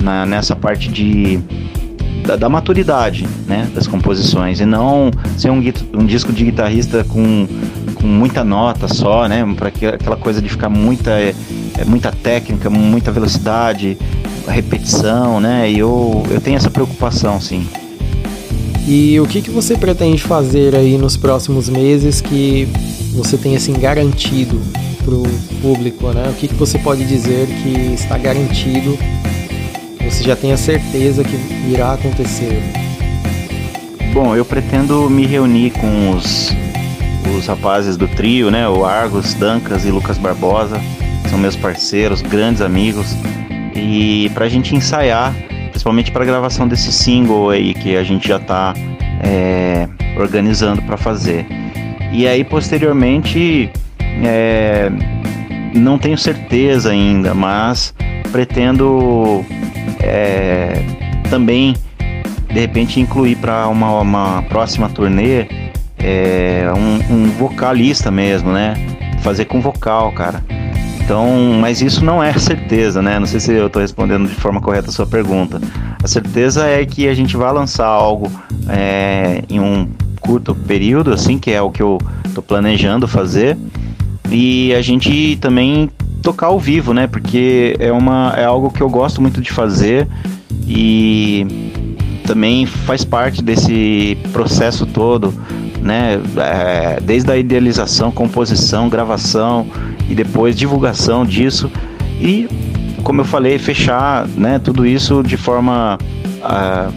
na, 0.02 0.26
nessa 0.26 0.56
parte 0.56 0.90
de 0.90 1.40
da, 2.26 2.36
da, 2.36 2.50
maturidade 2.50 3.26
né, 3.48 3.70
das 3.74 3.88
composições 3.88 4.60
e 4.60 4.66
não 4.66 5.12
ser 5.38 5.50
um, 5.50 5.62
um 5.94 6.06
disco 6.06 6.34
de 6.34 6.44
guitarrista 6.44 7.04
com 7.06 7.48
com 8.00 8.08
muita 8.08 8.44
nota 8.44 8.88
só, 8.88 9.28
né? 9.28 9.46
Para 9.56 9.70
aquela 9.70 10.16
coisa 10.16 10.42
de 10.42 10.50
ficar 10.50 10.70
muita, 10.70 11.12
é, 11.12 11.34
muita 11.86 12.12
técnica, 12.12 12.70
muita 12.70 13.12
velocidade, 13.12 13.98
repetição, 14.48 15.40
né? 15.40 15.70
E 15.70 15.80
eu, 15.80 16.24
eu 16.30 16.40
tenho 16.40 16.58
essa 16.58 16.70
preocupação, 16.70 17.42
sim. 17.42 17.68
E 18.88 19.20
o 19.20 19.28
que, 19.28 19.42
que 19.42 19.50
você 19.50 19.76
pretende 19.76 20.22
fazer 20.22 20.74
aí 20.74 20.98
nos 20.98 21.18
próximos 21.18 21.68
meses 21.68 22.22
que 22.22 22.68
você 23.18 23.36
tem 23.36 23.56
assim 23.56 23.74
garantido 23.74 24.62
para 25.04 25.16
o 25.16 25.24
público, 25.62 26.08
né? 26.10 26.30
O 26.30 26.34
que, 26.34 26.48
que 26.48 26.54
você 26.54 26.78
pode 26.78 27.04
dizer 27.04 27.48
que 27.48 27.94
está 27.94 28.18
garantido? 28.18 28.98
Você 30.06 30.24
já 30.24 30.36
tem 30.36 30.52
a 30.54 30.58
certeza 30.58 31.24
que 31.24 31.36
irá 31.68 31.94
acontecer? 31.94 32.62
Bom, 34.14 34.36
eu 34.36 34.46
pretendo 34.46 35.10
me 35.10 35.26
reunir 35.26 35.72
com 35.72 36.12
os 36.12 36.56
os 37.36 37.46
rapazes 37.46 37.98
do 37.98 38.08
trio, 38.08 38.50
né? 38.50 38.70
O 38.70 38.86
Argos, 38.86 39.34
Dancas 39.34 39.84
e 39.84 39.92
Lucas 39.92 40.18
Barbosa, 40.18 40.80
são 41.30 41.38
meus 41.38 41.58
parceiros, 41.58 42.22
grandes 42.22 42.62
amigos. 42.62 43.18
E 43.76 44.32
pra 44.34 44.48
gente 44.48 44.74
ensaiar, 44.74 45.36
principalmente 45.70 46.10
para 46.10 46.24
a 46.24 46.26
gravação 46.26 46.68
desse 46.68 46.92
single 46.92 47.50
aí 47.50 47.74
que 47.74 47.98
a 47.98 48.04
gente 48.04 48.28
já 48.28 48.40
tá 48.40 48.74
é, 49.22 49.90
organizando 50.18 50.82
para 50.84 50.96
fazer. 50.96 51.46
E 52.12 52.28
aí 52.28 52.44
posteriormente 52.44 53.70
é, 54.24 54.90
não 55.74 55.98
tenho 55.98 56.18
certeza 56.18 56.92
ainda, 56.92 57.34
mas 57.34 57.94
pretendo 58.32 59.46
é, 60.00 60.82
também 61.30 61.76
de 62.48 62.60
repente 62.60 63.00
incluir 63.00 63.36
para 63.36 63.68
uma, 63.68 64.00
uma, 64.00 64.42
próxima 64.44 64.90
turnê 64.90 65.48
é, 65.98 66.72
um, 66.76 67.14
um, 67.14 67.30
vocalista 67.32 68.10
mesmo, 68.10 68.52
né? 68.52 68.76
Fazer 69.22 69.46
com 69.46 69.60
vocal, 69.60 70.12
cara. 70.14 70.44
Então, 71.04 71.58
mas 71.60 71.82
isso 71.82 72.04
não 72.04 72.24
é 72.24 72.34
certeza, 72.38 73.02
né? 73.02 73.20
Não 73.20 73.28
sei 73.28 73.40
se 73.40 73.52
eu 73.52 73.68
estou 73.68 73.82
respondendo 73.82 74.28
de 74.28 74.36
forma 74.36 74.62
correta 74.62 74.90
a 74.90 74.92
sua 74.92 75.06
pergunta. 75.06 75.60
A 76.04 76.08
certeza 76.08 76.66
é 76.66 76.86
que 76.86 77.08
a 77.08 77.14
gente 77.14 77.36
vai 77.36 77.52
lançar 77.52 77.88
algo 77.88 78.32
é, 78.70 79.44
em 79.50 79.60
um 79.60 79.88
curto 80.20 80.54
período, 80.54 81.14
assim, 81.14 81.38
que 81.38 81.52
é 81.52 81.62
o 81.62 81.70
que 81.70 81.82
eu 81.82 81.98
estou 82.26 82.44
planejando 82.44 83.08
fazer. 83.08 83.58
E 84.30 84.74
a 84.74 84.82
gente 84.82 85.38
também 85.38 85.90
tocar 86.22 86.48
ao 86.48 86.60
vivo, 86.60 86.94
né? 86.94 87.08
Porque 87.08 87.76
é, 87.80 87.92
uma, 87.92 88.34
é 88.36 88.44
algo 88.44 88.70
que 88.70 88.82
eu 88.82 88.90
gosto 88.90 89.22
muito 89.22 89.42
de 89.42 89.52
fazer 89.52 90.08
e 90.68 91.48
também 92.26 92.66
faz 92.66 93.06
parte 93.06 93.42
desse 93.42 94.18
processo 94.34 94.86
todo, 94.86 95.34
né? 95.82 96.20
É, 96.38 97.00
desde 97.02 97.32
a 97.32 97.38
idealização, 97.38 98.12
composição, 98.12 98.90
gravação 98.90 99.68
e 100.10 100.14
depois 100.14 100.56
divulgação 100.58 101.26
disso 101.26 101.72
e, 102.20 102.50
como 103.04 103.22
eu 103.22 103.26
falei, 103.26 103.58
fechar, 103.58 104.28
né? 104.28 104.60
Tudo 104.60 104.86
isso 104.86 105.24
de 105.24 105.38
forma 105.38 105.98
uh, 106.42 106.94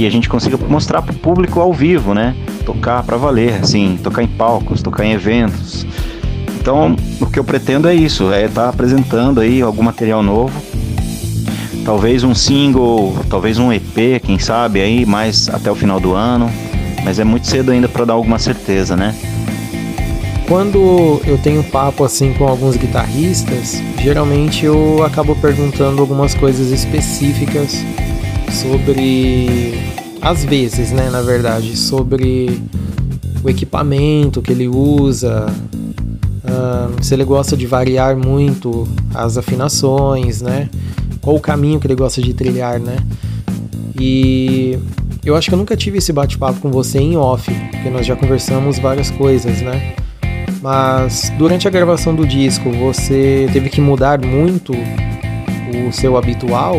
que 0.00 0.06
a 0.06 0.10
gente 0.10 0.30
consiga 0.30 0.56
mostrar 0.56 1.02
para 1.02 1.12
o 1.12 1.14
público 1.14 1.60
ao 1.60 1.74
vivo, 1.74 2.14
né? 2.14 2.34
Tocar 2.64 3.02
para 3.02 3.18
valer, 3.18 3.60
assim, 3.60 3.98
tocar 4.02 4.22
em 4.22 4.26
palcos, 4.26 4.80
tocar 4.80 5.04
em 5.04 5.12
eventos. 5.12 5.84
Então, 6.58 6.96
o 7.20 7.26
que 7.26 7.38
eu 7.38 7.44
pretendo 7.44 7.86
é 7.86 7.94
isso, 7.94 8.32
é 8.32 8.46
estar 8.46 8.62
tá 8.62 8.68
apresentando 8.70 9.40
aí 9.40 9.60
algum 9.60 9.82
material 9.82 10.22
novo 10.22 10.58
Talvez 11.84 12.24
um 12.24 12.34
single, 12.34 13.14
talvez 13.28 13.58
um 13.58 13.70
EP, 13.70 14.22
quem 14.22 14.38
sabe 14.38 14.80
aí, 14.80 15.04
mais 15.04 15.50
até 15.50 15.70
o 15.70 15.74
final 15.74 16.00
do 16.00 16.14
ano. 16.14 16.50
Mas 17.04 17.18
é 17.18 17.24
muito 17.24 17.46
cedo 17.46 17.70
ainda 17.70 17.86
para 17.86 18.06
dar 18.06 18.14
alguma 18.14 18.38
certeza, 18.38 18.96
né? 18.96 19.14
Quando 20.48 21.20
eu 21.26 21.36
tenho 21.36 21.62
papo 21.62 22.04
assim 22.04 22.32
com 22.32 22.46
alguns 22.48 22.76
guitarristas, 22.76 23.82
geralmente 23.98 24.64
eu 24.64 25.04
acabo 25.04 25.36
perguntando 25.36 26.00
algumas 26.00 26.34
coisas 26.34 26.70
específicas 26.70 27.84
sobre 28.50 29.74
às 30.20 30.44
vezes, 30.44 30.92
né, 30.92 31.08
na 31.10 31.22
verdade, 31.22 31.76
sobre 31.76 32.60
o 33.42 33.48
equipamento 33.48 34.42
que 34.42 34.52
ele 34.52 34.68
usa, 34.68 35.46
uh, 36.44 37.02
se 37.04 37.14
ele 37.14 37.24
gosta 37.24 37.56
de 37.56 37.66
variar 37.66 38.16
muito 38.16 38.86
as 39.14 39.38
afinações, 39.38 40.42
né? 40.42 40.68
qual 41.20 41.36
o 41.36 41.40
caminho 41.40 41.78
que 41.78 41.86
ele 41.86 41.94
gosta 41.94 42.20
de 42.20 42.32
trilhar, 42.32 42.80
né? 42.80 42.96
E 43.98 44.78
eu 45.24 45.36
acho 45.36 45.48
que 45.48 45.54
eu 45.54 45.58
nunca 45.58 45.76
tive 45.76 45.98
esse 45.98 46.12
bate-papo 46.12 46.60
com 46.60 46.70
você 46.70 46.98
em 46.98 47.16
off, 47.16 47.52
porque 47.70 47.90
nós 47.90 48.06
já 48.06 48.16
conversamos 48.16 48.78
várias 48.78 49.10
coisas, 49.10 49.60
né? 49.60 49.94
Mas 50.62 51.30
durante 51.38 51.66
a 51.68 51.70
gravação 51.70 52.14
do 52.14 52.26
disco, 52.26 52.70
você 52.70 53.48
teve 53.52 53.68
que 53.68 53.80
mudar 53.80 54.20
muito 54.24 54.72
o 54.72 55.92
seu 55.92 56.16
habitual? 56.16 56.76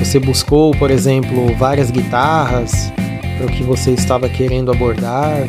Você 0.00 0.18
buscou, 0.18 0.72
por 0.72 0.90
exemplo, 0.90 1.54
várias 1.56 1.90
guitarras 1.90 2.90
para 3.36 3.46
o 3.46 3.50
que 3.50 3.62
você 3.62 3.90
estava 3.90 4.30
querendo 4.30 4.72
abordar? 4.72 5.44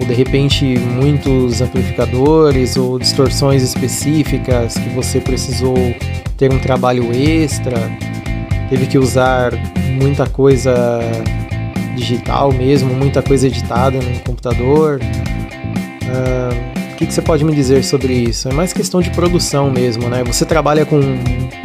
Ou 0.00 0.06
de 0.06 0.12
repente 0.12 0.64
muitos 0.64 1.62
amplificadores 1.62 2.76
ou 2.76 2.98
distorções 2.98 3.62
específicas 3.62 4.74
que 4.74 4.88
você 4.90 5.20
precisou 5.20 5.76
ter 6.36 6.52
um 6.52 6.58
trabalho 6.58 7.12
extra, 7.14 7.76
teve 8.68 8.86
que 8.86 8.98
usar 8.98 9.52
muita 10.00 10.26
coisa 10.26 11.00
digital 11.94 12.52
mesmo, 12.52 12.92
muita 12.92 13.22
coisa 13.22 13.46
editada 13.46 13.98
no 14.00 14.18
computador. 14.20 15.00
Uh, 16.02 16.92
o 16.92 16.96
que, 16.96 17.06
que, 17.06 17.14
você 17.14 17.22
pode 17.22 17.44
me 17.44 17.54
dizer 17.54 17.84
sobre 17.84 18.12
isso? 18.12 18.48
É 18.48 18.52
mais 18.52 18.72
questão 18.72 19.00
de 19.00 19.10
produção 19.10 19.70
mesmo, 19.70 20.08
né? 20.08 20.24
Você 20.24 20.44
trabalha 20.44 20.84
com 20.84 21.00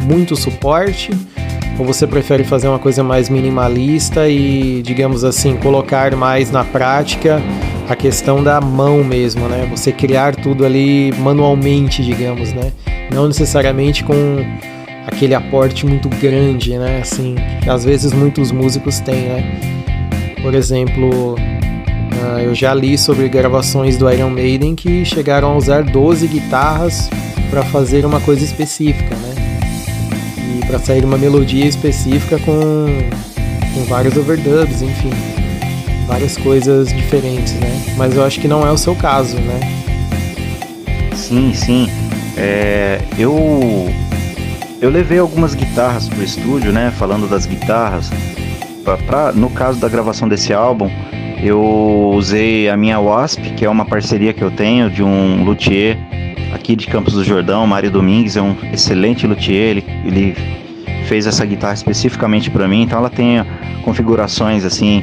muito 0.00 0.36
suporte 0.36 1.10
ou 1.78 1.84
você 1.84 2.06
prefere 2.06 2.44
fazer 2.44 2.68
uma 2.68 2.78
coisa 2.78 3.02
mais 3.02 3.28
minimalista 3.28 4.28
e, 4.28 4.82
digamos 4.82 5.24
assim, 5.24 5.56
colocar 5.56 6.14
mais 6.14 6.50
na 6.50 6.64
prática 6.64 7.42
a 7.88 7.96
questão 7.96 8.42
da 8.42 8.60
mão 8.60 9.02
mesmo, 9.04 9.48
né? 9.48 9.66
Você 9.70 9.92
criar 9.92 10.34
tudo 10.36 10.64
ali 10.64 11.12
manualmente, 11.18 12.02
digamos, 12.02 12.52
né? 12.52 12.72
não 13.14 13.28
necessariamente 13.28 14.04
com 14.04 14.14
aquele 15.06 15.34
aporte 15.34 15.86
muito 15.86 16.08
grande, 16.08 16.76
né? 16.76 17.00
Assim, 17.00 17.36
que 17.62 17.70
às 17.70 17.84
vezes 17.84 18.12
muitos 18.12 18.50
músicos 18.50 19.00
têm, 19.00 19.28
né? 19.28 19.60
Por 20.42 20.54
exemplo, 20.54 21.34
uh, 21.34 22.38
eu 22.42 22.54
já 22.54 22.74
li 22.74 22.98
sobre 22.98 23.28
gravações 23.28 23.96
do 23.96 24.10
Iron 24.10 24.30
Maiden 24.30 24.74
que 24.74 25.04
chegaram 25.04 25.52
a 25.52 25.56
usar 25.56 25.82
12 25.82 26.26
guitarras 26.26 27.08
para 27.50 27.62
fazer 27.62 28.04
uma 28.04 28.20
coisa 28.20 28.44
específica, 28.44 29.14
né? 29.14 29.43
Para 30.74 30.82
sair 30.82 31.04
uma 31.04 31.16
melodia 31.16 31.64
específica 31.66 32.36
com, 32.40 32.86
com 33.72 33.84
vários 33.84 34.16
overdubs, 34.16 34.82
enfim, 34.82 35.10
várias 36.04 36.36
coisas 36.36 36.88
diferentes, 36.88 37.52
né? 37.60 37.94
Mas 37.96 38.16
eu 38.16 38.24
acho 38.24 38.40
que 38.40 38.48
não 38.48 38.66
é 38.66 38.72
o 38.72 38.76
seu 38.76 38.96
caso, 38.96 39.36
né? 39.36 39.60
Sim, 41.14 41.54
sim. 41.54 41.88
É, 42.36 43.00
eu 43.16 43.88
eu 44.80 44.90
levei 44.90 45.20
algumas 45.20 45.54
guitarras 45.54 46.08
pro 46.08 46.24
estúdio, 46.24 46.72
né? 46.72 46.92
Falando 46.98 47.30
das 47.30 47.46
guitarras, 47.46 48.10
pra, 48.82 48.96
pra, 48.96 49.32
no 49.32 49.50
caso 49.50 49.78
da 49.78 49.88
gravação 49.88 50.26
desse 50.26 50.52
álbum, 50.52 50.90
eu 51.40 52.10
usei 52.16 52.68
a 52.68 52.76
minha 52.76 52.98
Wasp, 52.98 53.40
que 53.56 53.64
é 53.64 53.70
uma 53.70 53.84
parceria 53.84 54.32
que 54.32 54.42
eu 54.42 54.50
tenho 54.50 54.90
de 54.90 55.04
um 55.04 55.44
luthier 55.44 55.96
aqui 56.52 56.74
de 56.74 56.88
Campos 56.88 57.14
do 57.14 57.22
Jordão, 57.22 57.64
Mário 57.64 57.92
Domingues, 57.92 58.36
é 58.36 58.42
um 58.42 58.56
excelente 58.72 59.24
luthier, 59.24 59.76
ele, 59.76 59.84
ele 60.04 60.63
fez 61.04 61.26
essa 61.26 61.44
guitarra 61.44 61.74
especificamente 61.74 62.50
para 62.50 62.66
mim, 62.66 62.82
então 62.82 62.98
ela 62.98 63.10
tem 63.10 63.44
configurações 63.82 64.64
assim 64.64 65.02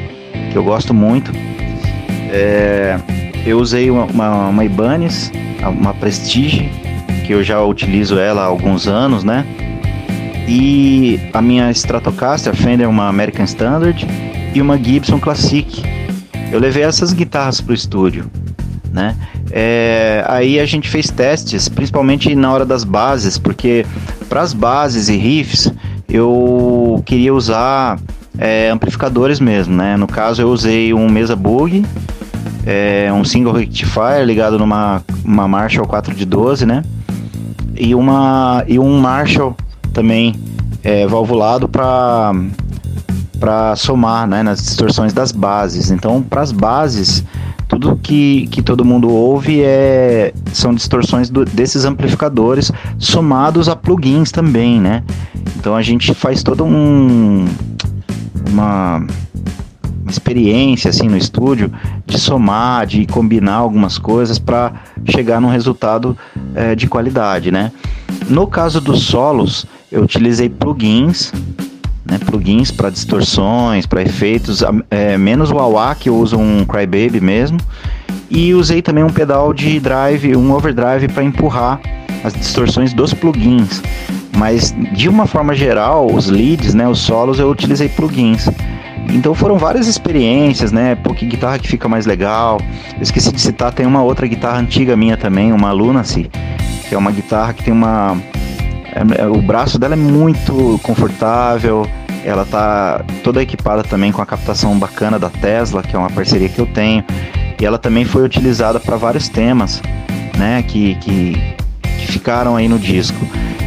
que 0.52 0.58
eu 0.58 0.64
gosto 0.64 0.94
muito. 0.94 1.32
É, 2.32 2.98
eu 3.46 3.60
usei 3.60 3.90
uma, 3.90 4.06
uma, 4.06 4.48
uma 4.50 4.66
Ibanez, 4.66 5.32
uma 5.64 5.94
Prestige, 5.94 6.70
que 7.26 7.34
eu 7.34 7.44
já 7.44 7.62
utilizo 7.62 8.18
ela 8.18 8.42
há 8.42 8.46
alguns 8.46 8.88
anos, 8.88 9.24
né? 9.24 9.46
E 10.48 11.20
a 11.34 11.42
minha 11.42 11.72
Stratocaster 11.72 12.56
Fender, 12.56 12.90
uma 12.90 13.08
American 13.08 13.46
Standard 13.46 14.06
e 14.54 14.62
uma 14.62 14.78
Gibson 14.78 15.20
Classic. 15.20 15.82
Eu 16.52 16.60
levei 16.60 16.84
essas 16.84 17.14
guitarras 17.14 17.62
para 17.62 17.72
o 17.72 17.76
estúdio, 17.76 18.30
né? 18.92 19.16
É, 19.52 20.24
aí 20.28 20.60
a 20.60 20.66
gente 20.66 20.90
fez 20.90 21.10
testes, 21.10 21.70
principalmente 21.70 22.36
na 22.36 22.52
hora 22.52 22.66
das 22.66 22.84
bases, 22.84 23.38
porque 23.38 23.86
para 24.28 24.42
as 24.42 24.54
bases 24.54 25.10
e 25.10 25.16
riffs 25.16 25.71
eu 26.12 27.02
queria 27.06 27.34
usar 27.34 28.00
é, 28.38 28.70
amplificadores 28.70 29.40
mesmo, 29.40 29.76
né? 29.76 29.98
No 29.98 30.08
caso 30.08 30.42
eu 30.42 30.50
usei 30.50 30.94
um 30.94 31.10
Mesa 31.10 31.36
Bug, 31.36 31.86
é, 32.66 33.10
um 33.14 33.24
single 33.24 33.54
rectifier 33.54 34.24
ligado 34.26 34.60
numa 34.60 35.02
uma 35.24 35.48
Marshall 35.48 35.88
4 35.88 36.14
de 36.14 36.26
12, 36.26 36.66
né? 36.66 36.84
e, 37.82 37.96
uma, 37.96 38.64
e 38.68 38.78
um 38.78 39.00
Marshall 39.00 39.56
também 39.92 40.36
é, 40.84 41.08
valvulado 41.08 41.68
para 41.68 42.32
para 43.40 43.76
somar 43.76 44.28
né, 44.28 44.44
nas 44.44 44.62
distorções 44.62 45.14
das 45.14 45.32
bases. 45.32 45.90
Então, 45.90 46.22
para 46.22 46.42
as 46.42 46.52
bases, 46.52 47.24
tudo 47.72 47.96
que, 47.96 48.48
que 48.48 48.62
todo 48.62 48.84
mundo 48.84 49.10
ouve 49.10 49.62
é, 49.64 50.34
são 50.52 50.74
distorções 50.74 51.30
do, 51.30 51.46
desses 51.46 51.86
amplificadores 51.86 52.70
somados 53.00 53.70
a 53.70 53.78
plugins 53.78 54.30
também, 54.30 54.78
né? 54.78 55.02
Então 55.56 55.74
a 55.74 55.82
gente 55.82 56.14
faz 56.14 56.44
todo 56.44 56.66
um 56.66 57.46
uma 58.52 59.08
experiência 60.06 60.90
assim 60.90 61.08
no 61.08 61.16
estúdio 61.16 61.72
de 62.06 62.20
somar, 62.20 62.86
de 62.86 63.06
combinar 63.06 63.56
algumas 63.56 63.98
coisas 63.98 64.38
para 64.38 64.74
chegar 65.10 65.40
num 65.40 65.48
resultado 65.48 66.18
é, 66.54 66.76
de 66.76 66.88
qualidade, 66.88 67.52
né? 67.52 67.72
No 68.28 68.48
caso 68.48 68.82
dos 68.82 69.04
solos, 69.04 69.66
eu 69.90 70.04
utilizei 70.04 70.50
plugins, 70.50 71.32
né, 72.12 72.20
plugins 72.20 72.70
para 72.70 72.90
distorções, 72.90 73.86
para 73.86 74.02
efeitos, 74.02 74.62
é, 74.90 75.18
menos 75.18 75.50
o 75.50 75.58
AWA 75.58 75.96
que 75.96 76.10
eu 76.10 76.16
uso 76.18 76.38
um 76.38 76.66
Crybaby 76.66 77.22
mesmo, 77.22 77.58
E 78.30 78.54
usei 78.54 78.82
também 78.82 79.04
um 79.04 79.10
pedal 79.10 79.54
de 79.54 79.80
drive, 79.80 80.36
um 80.36 80.52
overdrive 80.52 81.08
para 81.08 81.24
empurrar 81.24 81.80
as 82.24 82.34
distorções 82.34 82.94
dos 82.94 83.14
plugins. 83.14 83.82
Mas 84.36 84.76
de 84.94 85.08
uma 85.08 85.26
forma 85.26 85.56
geral, 85.56 86.14
os 86.14 86.30
leads, 86.30 86.74
né, 86.74 86.88
os 86.88 87.00
solos, 87.00 87.40
eu 87.40 87.50
utilizei 87.50 87.88
plugins. 87.88 88.50
Então 89.10 89.34
foram 89.34 89.58
várias 89.58 89.88
experiências, 89.88 90.72
né? 90.72 90.96
Pô, 90.96 91.14
que 91.14 91.26
guitarra 91.26 91.60
que 91.60 91.68
fica 91.68 91.88
mais 91.88 92.06
legal. 92.06 92.60
Eu 92.96 93.02
esqueci 93.02 93.32
de 93.32 93.42
citar, 93.42 93.72
tem 93.72 93.86
uma 93.86 94.04
outra 94.04 94.28
guitarra 94.28 94.60
antiga 94.60 94.96
minha 94.96 95.18
também, 95.18 95.52
uma 95.52 95.72
Lunacy, 95.72 96.30
que 96.88 96.96
é 96.96 96.98
uma 96.98 97.12
guitarra 97.12 97.54
que 97.54 97.64
tem 97.64 97.74
uma. 97.74 98.18
É, 98.94 99.24
é, 99.24 99.28
o 99.28 99.42
braço 99.42 99.80
dela 99.80 99.94
é 99.94 99.98
muito 99.98 100.80
confortável. 100.84 101.86
Ela 102.24 102.46
tá 102.46 103.04
toda 103.24 103.42
equipada 103.42 103.84
também 103.84 104.12
com 104.12 104.22
a 104.22 104.26
captação 104.26 104.78
bacana 104.78 105.18
da 105.18 105.30
Tesla, 105.30 105.82
que 105.82 105.96
é 105.96 106.00
uma 106.00 106.10
parceria 106.10 106.50
que 106.50 106.60
eu 106.60 106.68
tenho. 106.68 107.04
E 107.60 107.66
ela 107.66 107.78
também 107.78 108.06
foi 108.06 108.24
utilizada 108.24 108.80
para 108.80 108.96
vários 108.96 109.28
temas, 109.30 109.82
né? 110.38 110.64
Que, 110.68 110.96
que, 110.96 111.56
que 111.82 112.08
ficaram 112.08 112.56
aí 112.56 112.68
no 112.68 112.80
disco. 112.80 113.20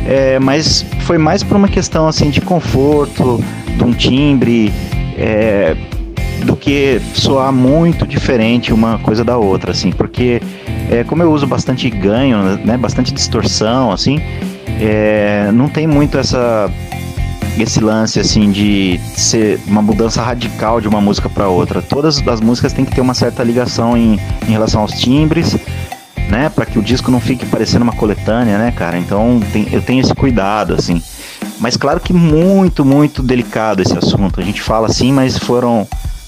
É, 0.06 0.38
mas 0.38 0.84
foi 1.00 1.18
mais 1.18 1.42
por 1.42 1.56
uma 1.56 1.68
questão 1.68 2.06
assim 2.06 2.30
de 2.30 2.40
conforto, 2.40 3.42
de 3.76 3.82
um 3.82 3.92
timbre, 3.92 4.72
é, 5.16 5.76
do 6.44 6.54
que 6.56 7.00
soar 7.14 7.52
muito 7.52 8.06
diferente 8.06 8.72
uma 8.72 8.98
coisa 8.98 9.24
da 9.24 9.36
outra, 9.36 9.70
assim, 9.70 9.90
porque 9.90 10.42
é, 10.90 11.02
como 11.04 11.22
eu 11.22 11.32
uso 11.32 11.46
bastante 11.46 11.88
ganho, 11.88 12.58
né, 12.64 12.76
bastante 12.76 13.12
distorção, 13.12 13.90
assim, 13.90 14.20
é, 14.80 15.50
não 15.52 15.68
tem 15.68 15.86
muito 15.86 16.18
essa 16.18 16.70
esse 17.58 17.80
lance 17.80 18.18
assim 18.18 18.50
de 18.50 19.00
ser 19.16 19.60
uma 19.66 19.80
mudança 19.80 20.22
radical 20.22 20.80
de 20.80 20.88
uma 20.88 21.00
música 21.00 21.28
para 21.28 21.48
outra. 21.48 21.80
Todas 21.80 22.26
as 22.26 22.40
músicas 22.40 22.72
têm 22.72 22.84
que 22.84 22.94
ter 22.94 23.00
uma 23.00 23.14
certa 23.14 23.42
ligação 23.42 23.96
em, 23.96 24.18
em 24.46 24.50
relação 24.50 24.80
aos 24.80 24.92
timbres, 24.92 25.56
né, 26.28 26.48
para 26.48 26.66
que 26.66 26.78
o 26.78 26.82
disco 26.82 27.10
não 27.10 27.20
fique 27.20 27.46
parecendo 27.46 27.84
uma 27.84 27.94
coletânea, 27.94 28.58
né, 28.58 28.72
cara. 28.72 28.98
Então 28.98 29.40
tem, 29.52 29.68
eu 29.70 29.82
tenho 29.82 30.00
esse 30.00 30.14
cuidado 30.14 30.74
assim. 30.74 31.02
Mas 31.60 31.76
claro 31.76 32.00
que 32.00 32.12
muito, 32.12 32.84
muito 32.84 33.22
delicado 33.22 33.80
esse 33.80 33.96
assunto. 33.96 34.40
A 34.40 34.44
gente 34.44 34.60
fala 34.60 34.88
assim, 34.88 35.12
mas 35.12 35.38
foram 35.38 35.86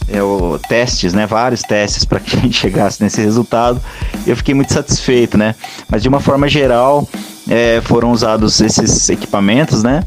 é, 0.08 0.22
o, 0.22 0.58
testes, 0.68 1.12
né? 1.12 1.26
Vários 1.26 1.62
testes 1.62 2.04
para 2.04 2.20
que 2.20 2.36
a 2.36 2.40
gente 2.40 2.56
chegasse 2.58 3.02
nesse 3.02 3.20
resultado. 3.20 3.80
Eu 4.26 4.36
fiquei 4.36 4.54
muito 4.54 4.72
satisfeito, 4.72 5.36
né? 5.36 5.54
Mas 5.88 6.02
de 6.02 6.08
uma 6.08 6.20
forma 6.20 6.48
geral, 6.48 7.08
é, 7.48 7.80
foram 7.84 8.12
usados 8.12 8.60
esses 8.60 9.08
equipamentos, 9.08 9.82
né? 9.82 10.04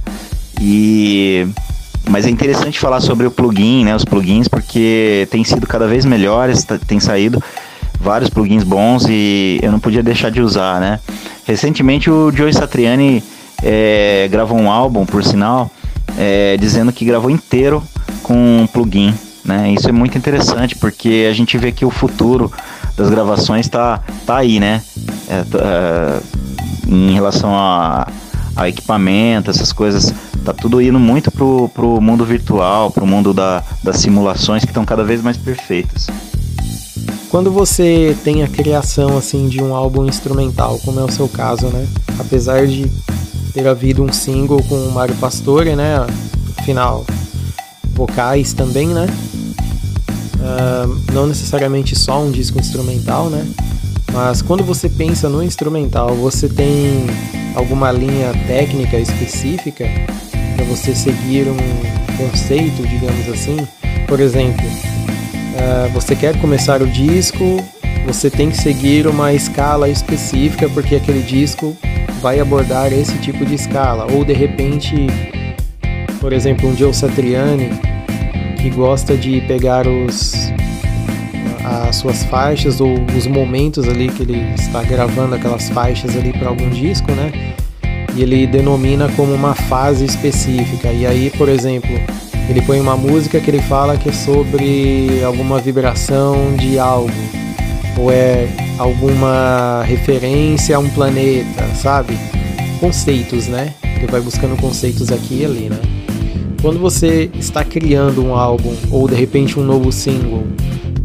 E 0.60 1.48
mas 2.10 2.26
é 2.26 2.30
interessante 2.30 2.80
falar 2.80 3.02
sobre 3.02 3.28
o 3.28 3.32
plugin, 3.32 3.86
né? 3.86 3.96
Os 3.96 4.04
plugins, 4.04 4.48
porque 4.48 5.28
tem 5.30 5.44
sido 5.44 5.68
cada 5.68 5.88
vez 5.88 6.06
melhores, 6.06 6.64
tá, 6.64 6.78
tem 6.78 7.00
saído 7.00 7.42
vários 8.00 8.30
plugins 8.30 8.64
bons 8.64 9.06
e 9.08 9.60
eu 9.62 9.72
não 9.72 9.80
podia 9.80 10.02
deixar 10.02 10.32
de 10.32 10.42
usar, 10.42 10.80
né? 10.80 11.00
Recentemente 11.46 12.10
o 12.10 12.32
Joe 12.32 12.52
Satriani 12.54 13.24
é, 13.62 14.28
gravou 14.32 14.58
um 14.58 14.72
álbum, 14.72 15.06
por 15.06 15.24
sinal, 15.24 15.70
é, 16.18 16.58
dizendo 16.58 16.92
que 16.92 17.06
gravou 17.06 17.30
inteiro 17.30 17.84
com 18.24 18.62
um 18.62 18.68
plugin. 18.68 19.14
Né? 19.44 19.72
Isso 19.72 19.90
é 19.90 19.92
muito 19.92 20.18
interessante 20.18 20.76
porque 20.76 21.28
a 21.30 21.34
gente 21.34 21.58
vê 21.58 21.72
que 21.72 21.86
o 21.86 21.90
futuro 21.90 22.52
das 22.96 23.10
gravações 23.10 23.66
está 23.66 24.04
tá 24.26 24.38
aí, 24.38 24.60
né? 24.60 24.82
É, 25.28 25.44
é, 25.58 26.20
em 26.88 27.14
relação 27.14 27.56
a, 27.56 28.08
a, 28.60 28.68
equipamento, 28.68 29.50
essas 29.50 29.72
coisas, 29.72 30.14
tá 30.44 30.54
tudo 30.54 30.82
indo 30.82 31.00
muito 31.00 31.32
pro, 31.32 31.70
pro 31.70 32.02
mundo 32.02 32.26
virtual, 32.26 32.92
pro 32.92 33.08
mundo 33.08 33.34
da, 33.34 33.64
das 33.82 33.98
simulações 33.98 34.64
que 34.64 34.70
estão 34.70 34.84
cada 34.84 35.04
vez 35.04 35.22
mais 35.22 35.38
perfeitas. 35.38 36.08
Quando 37.30 37.52
você 37.52 38.18
tem 38.24 38.44
a 38.44 38.48
criação 38.48 39.18
assim 39.18 39.48
de 39.48 39.64
um 39.64 39.74
álbum 39.74 40.06
instrumental, 40.06 40.78
como 40.84 41.00
é 41.00 41.04
o 41.04 41.12
seu 41.12 41.30
caso, 41.30 41.68
né? 41.68 41.88
Apesar 42.20 42.68
de 42.68 42.92
ter 43.54 43.68
havido 43.68 44.04
um 44.04 44.12
single 44.12 44.62
com 44.64 44.76
o 44.76 44.92
Mário 44.92 45.16
Pastore, 45.16 45.76
né? 45.76 46.06
Afinal, 46.58 47.06
vocais 47.94 48.52
também, 48.52 48.88
né? 48.88 49.08
Uh, 50.36 51.14
não 51.14 51.28
necessariamente 51.28 51.96
só 51.96 52.22
um 52.22 52.32
disco 52.32 52.60
instrumental, 52.60 53.30
né? 53.30 53.46
Mas 54.14 54.42
quando 54.42 54.64
você 54.64 54.90
pensa 54.90 55.30
no 55.30 55.44
instrumental, 55.44 56.16
você 56.16 56.50
tem 56.50 57.06
alguma 57.56 57.92
linha 57.92 58.32
técnica 58.48 58.98
específica 58.98 59.86
para 60.56 60.66
você 60.66 60.96
seguir 60.96 61.48
um 61.48 62.18
conceito, 62.18 62.86
digamos 62.88 63.30
assim? 63.30 63.58
Por 64.08 64.20
exemplo, 64.20 64.66
uh, 64.66 65.90
você 65.94 66.16
quer 66.16 66.40
começar 66.40 66.82
o 66.82 66.88
disco, 66.88 67.64
você 68.06 68.30
tem 68.30 68.50
que 68.50 68.58
seguir 68.58 69.08
uma 69.08 69.34
escala 69.34 69.88
específica 69.88 70.68
porque 70.70 70.96
aquele 70.96 71.22
disco 71.22 71.76
vai 72.22 72.40
abordar 72.40 72.92
esse 72.92 73.18
tipo 73.20 73.46
de 73.46 73.56
escala. 73.56 74.12
Ou 74.12 74.26
de 74.26 74.34
repente, 74.34 75.08
por 76.20 76.34
exemplo, 76.34 76.70
um 76.70 76.76
Joe 76.76 76.94
Satriani 76.94 77.70
que 78.62 78.70
gosta 78.70 79.16
de 79.16 79.40
pegar 79.42 79.88
os 79.88 80.34
as 81.70 81.98
suas 81.98 82.24
faixas 82.24 82.82
ou 82.82 82.96
os 83.16 83.28
momentos 83.28 83.88
ali 83.88 84.10
que 84.10 84.24
ele 84.24 84.54
está 84.56 84.82
gravando 84.84 85.36
aquelas 85.36 85.70
faixas 85.70 86.16
ali 86.18 86.34
para 86.34 86.50
algum 86.50 86.70
disco, 86.70 87.12
né? 87.12 87.56
E 88.16 88.24
ele 88.24 88.48
denomina 88.48 89.08
como 89.16 89.34
uma 89.34 89.54
fase 89.54 90.04
específica. 90.06 90.92
E 90.92 91.06
aí, 91.06 91.32
por 91.38 91.48
exemplo, 91.48 91.90
ele 92.50 92.62
põe 92.62 92.80
uma 92.80 92.98
música 92.98 93.40
que 93.40 93.52
ele 93.52 93.62
fala 93.62 93.98
que 93.98 94.10
é 94.10 94.12
sobre 94.12 95.24
alguma 95.24 95.60
vibração 95.60 96.56
de 96.58 96.80
algo 96.80 97.12
ou 97.98 98.12
é 98.12 98.48
alguma 98.78 99.84
referência 99.84 100.76
a 100.76 100.80
um 100.80 100.90
planeta, 100.90 101.64
sabe? 101.76 102.18
Conceitos, 102.80 103.48
né? 103.48 103.74
Ele 103.84 104.08
vai 104.08 104.22
buscando 104.22 104.60
conceitos 104.60 105.12
aqui 105.12 105.42
e 105.42 105.46
ali, 105.46 105.70
né? 105.70 105.80
Quando 106.62 106.80
você 106.80 107.30
está 107.36 107.64
criando 107.64 108.26
um 108.26 108.34
álbum 108.34 108.74
ou 108.90 109.08
de 109.08 109.16
repente 109.16 109.60
um 109.60 109.64
novo 109.64 109.92
single, 109.92 110.44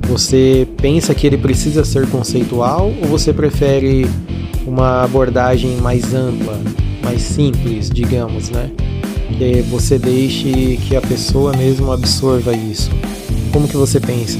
você 0.04 0.66
pensa 0.80 1.14
que 1.14 1.26
ele 1.26 1.38
precisa 1.38 1.84
ser 1.84 2.08
conceitual 2.08 2.92
ou 3.02 3.08
você 3.08 3.32
prefere 3.32 4.06
uma 4.66 5.02
abordagem 5.02 5.76
mais 5.78 6.14
ampla, 6.14 6.58
mais 7.02 7.22
simples, 7.22 7.90
digamos, 7.90 8.50
né? 8.50 8.70
Que 9.36 9.62
você 9.62 9.98
deixe 9.98 10.78
que 10.86 10.94
a 10.96 11.00
pessoa 11.00 11.52
mesmo 11.56 11.90
absorva 11.92 12.54
isso. 12.54 12.90
Como 13.52 13.66
que 13.66 13.76
você 13.76 13.98
pensa? 14.00 14.38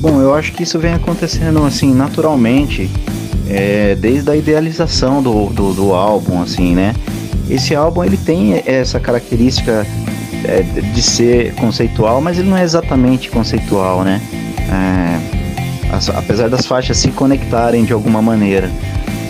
Bom, 0.00 0.20
eu 0.20 0.34
acho 0.34 0.52
que 0.52 0.62
isso 0.62 0.78
vem 0.78 0.94
acontecendo 0.94 1.64
assim 1.64 1.92
naturalmente, 1.92 2.88
é, 3.48 3.94
desde 3.96 4.30
a 4.30 4.36
idealização 4.36 5.22
do, 5.22 5.46
do, 5.46 5.72
do, 5.72 5.92
álbum, 5.92 6.40
assim, 6.40 6.74
né? 6.74 6.94
Esse 7.50 7.74
álbum 7.74 8.04
ele 8.04 8.16
tem 8.16 8.62
essa 8.64 9.00
característica 9.00 9.86
é, 10.44 10.62
de 10.62 11.02
ser 11.02 11.54
conceitual, 11.54 12.20
mas 12.20 12.38
ele 12.38 12.48
não 12.48 12.56
é 12.56 12.62
exatamente 12.62 13.30
conceitual, 13.30 14.02
né? 14.04 14.20
É, 14.70 15.94
as, 15.94 16.08
apesar 16.10 16.48
das 16.48 16.66
faixas 16.66 16.98
se 16.98 17.08
conectarem 17.10 17.84
de 17.84 17.92
alguma 17.92 18.20
maneira. 18.20 18.70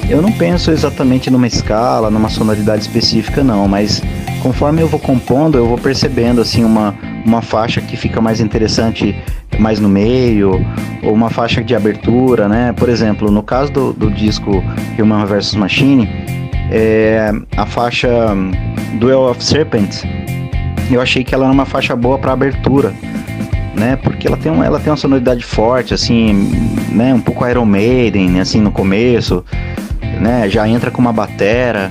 Eu 0.08 0.22
não 0.22 0.32
penso 0.32 0.70
exatamente 0.70 1.30
numa 1.30 1.46
escala, 1.46 2.10
numa 2.10 2.30
sonoridade 2.30 2.82
específica, 2.82 3.44
não, 3.44 3.68
mas 3.68 4.02
conforme 4.42 4.80
eu 4.80 4.88
vou 4.88 4.98
compondo, 4.98 5.58
eu 5.58 5.66
vou 5.66 5.76
percebendo 5.76 6.40
assim 6.40 6.64
uma, 6.64 6.94
uma 7.24 7.42
faixa 7.42 7.80
que 7.80 7.96
fica 7.96 8.20
mais 8.20 8.40
interessante 8.40 9.14
mais 9.58 9.80
no 9.80 9.88
meio, 9.88 10.64
ou 11.02 11.12
uma 11.12 11.30
faixa 11.30 11.62
de 11.62 11.74
abertura, 11.74 12.48
né? 12.48 12.72
Por 12.72 12.88
exemplo, 12.88 13.30
no 13.30 13.42
caso 13.42 13.72
do, 13.72 13.92
do 13.92 14.10
disco 14.10 14.62
Human 14.98 15.26
vs 15.26 15.54
Machine, 15.56 16.08
é, 16.70 17.32
a 17.56 17.66
faixa 17.66 18.08
Duel 18.98 19.22
of 19.22 19.42
Serpents, 19.42 20.04
eu 20.94 21.00
achei 21.00 21.24
que 21.24 21.34
ela 21.34 21.44
era 21.44 21.52
uma 21.52 21.66
faixa 21.66 21.94
boa 21.94 22.18
para 22.18 22.32
abertura, 22.32 22.94
né? 23.74 23.96
Porque 23.96 24.26
ela 24.26 24.36
tem, 24.36 24.50
um, 24.50 24.62
ela 24.62 24.80
tem 24.80 24.90
uma 24.90 24.96
sonoridade 24.96 25.44
forte, 25.44 25.94
assim, 25.94 26.32
né? 26.90 27.12
Um 27.14 27.20
pouco 27.20 27.46
Iron 27.46 27.64
Maiden, 27.64 28.40
assim, 28.40 28.60
no 28.60 28.70
começo, 28.70 29.44
né? 30.20 30.48
Já 30.48 30.68
entra 30.68 30.90
com 30.90 31.00
uma 31.00 31.12
batera 31.12 31.90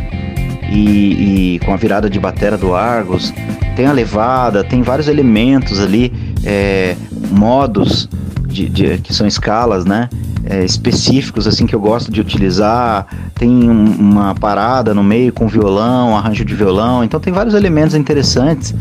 e, 0.69 1.55
e 1.55 1.59
com 1.59 1.73
a 1.73 1.77
virada 1.77 2.09
de 2.09 2.19
batera 2.19 2.57
do 2.57 2.75
Argos, 2.75 3.33
tem 3.75 3.85
a 3.85 3.91
levada, 3.91 4.63
tem 4.63 4.81
vários 4.81 5.07
elementos 5.07 5.79
ali, 5.79 6.11
é, 6.43 6.95
modos 7.31 8.09
de, 8.47 8.67
de, 8.67 8.97
que 8.97 9.13
são 9.13 9.27
escalas, 9.27 9.85
né? 9.85 10.09
É, 10.49 10.63
específicos 10.63 11.45
assim 11.45 11.65
que 11.65 11.75
eu 11.75 11.79
gosto 11.79 12.11
de 12.11 12.21
utilizar. 12.21 13.05
Tem 13.35 13.49
um, 13.49 13.91
uma 13.99 14.33
parada 14.33 14.93
no 14.93 15.03
meio 15.03 15.33
com 15.33 15.47
violão, 15.47 16.15
arranjo 16.15 16.45
de 16.45 16.55
violão. 16.55 17.03
Então 17.03 17.19
tem 17.19 17.33
vários 17.33 17.53
elementos 17.53 17.95
interessantes 17.95 18.73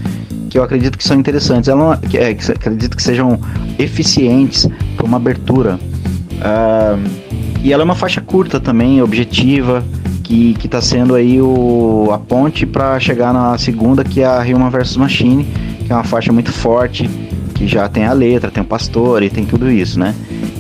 que 0.49 0.57
eu 0.57 0.63
acredito 0.63 0.97
que 0.97 1.03
são 1.03 1.19
interessantes. 1.19 1.69
Ela 1.69 1.97
que, 1.97 2.17
é, 2.17 2.35
que 2.35 2.53
acredito 2.53 2.97
que 2.97 3.03
sejam 3.03 3.41
eficientes 3.79 4.69
para 4.97 5.07
uma 5.07 5.17
abertura. 5.17 5.79
E 7.63 7.73
ela 7.73 7.83
é 7.83 7.85
uma 7.85 7.97
faixa 7.97 8.21
curta 8.21 8.61
também, 8.61 9.03
objetiva, 9.03 9.83
que 10.23 10.57
está 10.65 10.81
sendo 10.81 11.17
aí 11.17 11.41
o, 11.41 12.11
a 12.13 12.19
ponte 12.19 12.65
para 12.65 12.99
chegar 13.01 13.33
na 13.33 13.59
segunda, 13.59 14.05
que 14.05 14.21
é 14.21 14.25
a 14.25 14.41
Human 14.41 14.71
vs 14.71 14.97
Machine, 14.97 15.45
que 15.85 15.93
é 15.93 15.95
uma 15.95 16.05
faixa 16.05 16.33
muito 16.33 16.53
forte 16.53 17.11
que 17.55 17.67
já 17.67 17.89
tem 17.89 18.05
a 18.05 18.13
letra, 18.13 18.51
tem 18.51 18.63
o 18.63 18.67
pastor 18.67 19.23
e 19.23 19.31
tem 19.31 19.45
tudo 19.45 19.71
isso, 19.71 19.99
né? 19.99 20.15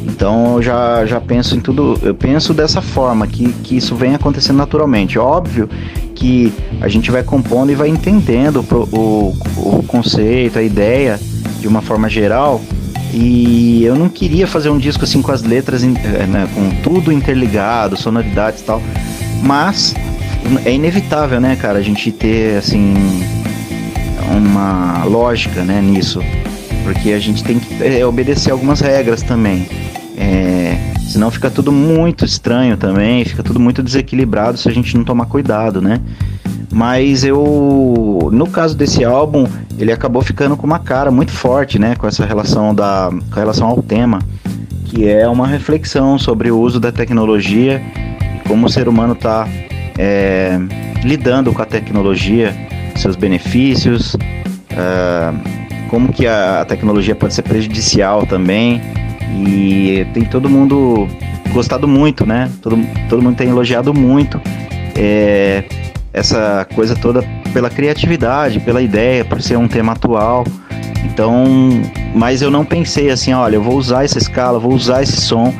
Então 0.06 0.56
eu 0.56 0.62
já, 0.62 1.04
já 1.04 1.20
penso 1.20 1.56
em 1.56 1.60
tudo, 1.60 1.98
eu 2.02 2.14
penso 2.14 2.54
dessa 2.54 2.80
forma, 2.80 3.26
que, 3.26 3.52
que 3.64 3.76
isso 3.76 3.94
vem 3.96 4.14
acontecendo 4.14 4.56
naturalmente. 4.56 5.18
Óbvio 5.18 5.68
que 6.14 6.52
a 6.80 6.88
gente 6.88 7.10
vai 7.10 7.22
compondo 7.22 7.72
e 7.72 7.74
vai 7.74 7.88
entendendo 7.88 8.64
o, 8.70 8.96
o, 8.96 9.78
o 9.78 9.82
conceito, 9.82 10.58
a 10.58 10.62
ideia 10.62 11.20
de 11.60 11.66
uma 11.66 11.82
forma 11.82 12.08
geral. 12.08 12.60
E 13.12 13.84
eu 13.84 13.96
não 13.96 14.08
queria 14.08 14.46
fazer 14.46 14.70
um 14.70 14.78
disco 14.78 15.04
assim 15.04 15.20
com 15.20 15.32
as 15.32 15.42
letras, 15.42 15.82
eh, 15.82 15.86
né, 16.26 16.48
com 16.54 16.70
tudo 16.82 17.12
interligado, 17.12 17.96
sonoridades 17.96 18.60
e 18.60 18.64
tal. 18.64 18.80
Mas 19.42 19.94
é 20.64 20.72
inevitável, 20.72 21.40
né, 21.40 21.56
cara, 21.56 21.78
a 21.78 21.82
gente 21.82 22.12
ter 22.12 22.58
assim 22.58 22.94
uma 24.30 25.04
lógica, 25.04 25.62
né, 25.62 25.80
nisso, 25.80 26.20
porque 26.84 27.12
a 27.12 27.18
gente 27.18 27.42
tem 27.42 27.58
que 27.58 27.82
é, 27.82 28.04
obedecer 28.04 28.50
algumas 28.50 28.80
regras 28.80 29.22
também. 29.22 29.66
É, 30.26 30.76
senão 31.08 31.30
fica 31.30 31.48
tudo 31.48 31.70
muito 31.70 32.24
estranho 32.24 32.76
também, 32.76 33.24
fica 33.24 33.44
tudo 33.44 33.60
muito 33.60 33.80
desequilibrado 33.80 34.58
se 34.58 34.68
a 34.68 34.72
gente 34.72 34.96
não 34.96 35.04
tomar 35.04 35.26
cuidado, 35.26 35.80
né? 35.80 36.00
Mas 36.72 37.22
eu, 37.22 38.28
no 38.32 38.48
caso 38.48 38.76
desse 38.76 39.04
álbum, 39.04 39.46
ele 39.78 39.92
acabou 39.92 40.20
ficando 40.20 40.56
com 40.56 40.66
uma 40.66 40.80
cara 40.80 41.12
muito 41.12 41.30
forte, 41.30 41.78
né? 41.78 41.94
Com 41.94 42.08
essa 42.08 42.26
relação 42.26 42.74
da, 42.74 43.08
com 43.30 43.38
relação 43.38 43.68
ao 43.68 43.80
tema, 43.80 44.18
que 44.86 45.08
é 45.08 45.28
uma 45.28 45.46
reflexão 45.46 46.18
sobre 46.18 46.50
o 46.50 46.58
uso 46.58 46.80
da 46.80 46.90
tecnologia 46.90 47.80
e 48.36 48.48
como 48.48 48.66
o 48.66 48.68
ser 48.68 48.88
humano 48.88 49.12
está 49.12 49.48
é, 49.96 50.58
lidando 51.04 51.52
com 51.52 51.62
a 51.62 51.66
tecnologia, 51.66 52.52
seus 52.96 53.14
benefícios, 53.14 54.16
é, 54.70 55.86
como 55.88 56.12
que 56.12 56.26
a 56.26 56.64
tecnologia 56.66 57.14
pode 57.14 57.32
ser 57.32 57.42
prejudicial 57.42 58.26
também 58.26 58.82
e 59.28 60.06
tem 60.12 60.24
todo 60.24 60.48
mundo 60.48 61.08
gostado 61.52 61.88
muito, 61.88 62.26
né? 62.26 62.50
Todo, 62.62 62.78
todo 63.08 63.22
mundo 63.22 63.36
tem 63.36 63.48
elogiado 63.48 63.92
muito 63.94 64.40
é, 64.96 65.64
essa 66.12 66.66
coisa 66.74 66.96
toda 66.96 67.22
pela 67.52 67.70
criatividade, 67.70 68.60
pela 68.60 68.82
ideia, 68.82 69.24
por 69.24 69.40
ser 69.40 69.56
um 69.56 69.68
tema 69.68 69.92
atual. 69.92 70.44
Então, 71.04 71.44
mas 72.14 72.42
eu 72.42 72.50
não 72.50 72.64
pensei 72.64 73.10
assim, 73.10 73.32
olha, 73.32 73.56
eu 73.56 73.62
vou 73.62 73.76
usar 73.76 74.04
essa 74.04 74.18
escala, 74.18 74.58
vou 74.58 74.72
usar 74.72 75.02
esse 75.02 75.16
som 75.16 75.52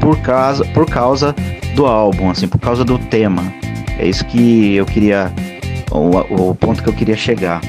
por 0.00 0.18
causa, 0.18 0.64
por 0.66 0.86
causa 0.86 1.34
do 1.74 1.86
álbum, 1.86 2.30
assim, 2.30 2.48
por 2.48 2.58
causa 2.58 2.84
do 2.84 2.98
tema. 2.98 3.42
É 3.98 4.06
isso 4.06 4.24
que 4.24 4.76
eu 4.76 4.86
queria, 4.86 5.32
o, 5.90 6.50
o 6.50 6.54
ponto 6.54 6.82
que 6.82 6.88
eu 6.88 6.92
queria 6.92 7.16
chegar. 7.16 7.60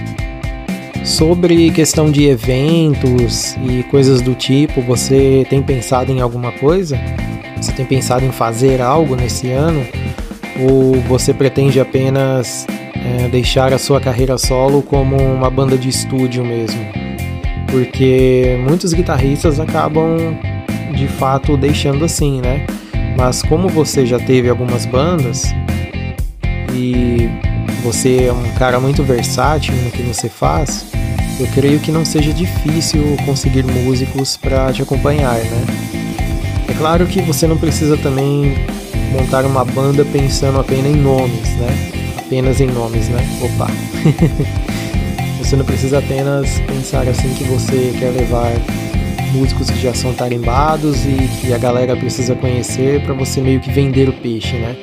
Sobre 1.04 1.72
questão 1.72 2.12
de 2.12 2.26
eventos 2.26 3.56
e 3.58 3.84
coisas 3.84 4.22
do 4.22 4.36
tipo, 4.36 4.82
você 4.82 5.46
tem 5.50 5.62
pensado 5.62 6.12
em 6.12 6.22
alguma 6.22 6.52
coisa? 6.52 7.00
Você 7.58 7.72
tem 7.72 7.86
pensado 7.86 8.26
em 8.26 8.32
fazer 8.32 8.82
algo 8.82 9.16
nesse 9.16 9.50
ano? 9.50 9.86
Ou 10.60 10.96
você 11.02 11.34
pretende 11.34 11.80
apenas 11.80 12.68
é, 12.96 13.28
deixar 13.30 13.74
a 13.74 13.78
sua 13.78 14.00
carreira 14.00 14.38
solo 14.38 14.82
como 14.82 15.16
uma 15.16 15.50
banda 15.50 15.78
de 15.78 15.90
estúdio 15.90 16.44
mesmo? 16.46 16.80
Porque 17.72 18.58
muitos 18.68 18.94
guitarristas 18.94 19.60
acabam 19.60 20.38
de 20.96 21.08
fato 21.08 21.56
deixando 21.56 22.06
assim, 22.06 22.42
né? 22.42 22.66
Mas 23.18 23.42
como 23.42 23.68
você 23.68 24.06
já 24.06 24.20
teve 24.20 24.50
algumas 24.50 24.86
bandas 24.86 25.54
e 26.74 27.30
você 27.84 28.26
é 28.26 28.34
um 28.34 28.52
cara 28.58 28.80
muito 28.80 29.04
versátil 29.04 29.74
no 29.76 29.92
que 29.92 30.02
você 30.04 30.30
faz, 30.30 30.86
eu 31.40 31.48
creio 31.48 31.80
que 31.80 31.92
não 31.92 32.04
seja 32.04 32.34
difícil 32.34 33.02
conseguir 33.26 33.64
músicos 33.64 34.36
para 34.36 34.72
te 34.74 34.82
acompanhar, 34.82 35.38
né? 35.38 35.66
É 36.68 36.74
claro 36.74 37.06
que 37.08 37.22
você 37.22 37.48
não 37.48 37.58
precisa 37.58 37.98
também 37.98 38.56
montar 39.12 39.46
uma 39.46 39.64
banda 39.64 40.04
pensando 40.06 40.60
apenas 40.60 40.94
em 40.94 40.98
nomes, 40.98 41.56
né? 41.56 41.92
Apenas 42.18 42.60
em 42.60 42.68
nomes, 42.68 43.08
né? 43.10 43.26
Opa! 43.42 43.68
você 45.42 45.56
não 45.56 45.66
precisa 45.66 46.00
apenas 46.00 46.60
pensar 46.68 47.08
assim 47.08 47.34
que 47.34 47.44
você 47.46 47.96
quer 47.98 48.12
levar 48.12 48.52
músicos 49.34 49.70
que 49.70 49.80
já 49.80 49.94
são 49.94 50.14
tarimbados 50.14 51.06
e 51.06 51.30
que 51.40 51.54
a 51.54 51.58
galera 51.58 51.96
precisa 51.96 52.36
conhecer 52.36 53.02
para 53.04 53.14
você 53.14 53.42
meio 53.42 53.60
que 53.60 53.72
vender 53.72 54.10
o 54.10 54.14
peixe, 54.14 54.58
né? 54.58 54.76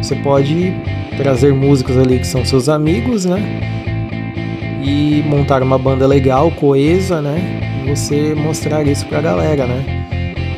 Você 0.00 0.14
pode 0.16 0.74
trazer 1.16 1.52
músicos 1.52 1.96
ali 1.96 2.18
que 2.18 2.26
são 2.26 2.44
seus 2.44 2.68
amigos, 2.68 3.24
né? 3.24 3.72
e 4.84 5.22
montar 5.26 5.62
uma 5.62 5.78
banda 5.78 6.06
legal, 6.06 6.50
coesa, 6.50 7.22
né? 7.22 7.82
E 7.84 7.90
você 7.90 8.34
mostrar 8.34 8.86
isso 8.86 9.06
pra 9.06 9.20
galera, 9.20 9.66
né? 9.66 9.84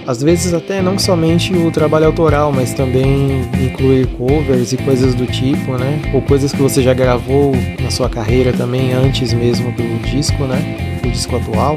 Às 0.06 0.22
vezes 0.22 0.52
até 0.52 0.82
não 0.82 0.98
somente 0.98 1.54
o 1.54 1.70
trabalho 1.70 2.06
autoral, 2.06 2.52
mas 2.52 2.74
também 2.74 3.42
incluir 3.62 4.06
covers 4.08 4.72
e 4.72 4.76
coisas 4.76 5.14
do 5.14 5.26
tipo, 5.26 5.72
né? 5.78 6.00
Ou 6.12 6.20
coisas 6.22 6.52
que 6.52 6.60
você 6.60 6.82
já 6.82 6.92
gravou 6.92 7.52
na 7.82 7.90
sua 7.90 8.08
carreira 8.08 8.52
também 8.52 8.92
antes 8.92 9.32
mesmo 9.32 9.72
do 9.72 10.02
disco, 10.02 10.44
né? 10.44 10.98
Do 11.02 11.10
disco 11.10 11.36
atual. 11.36 11.76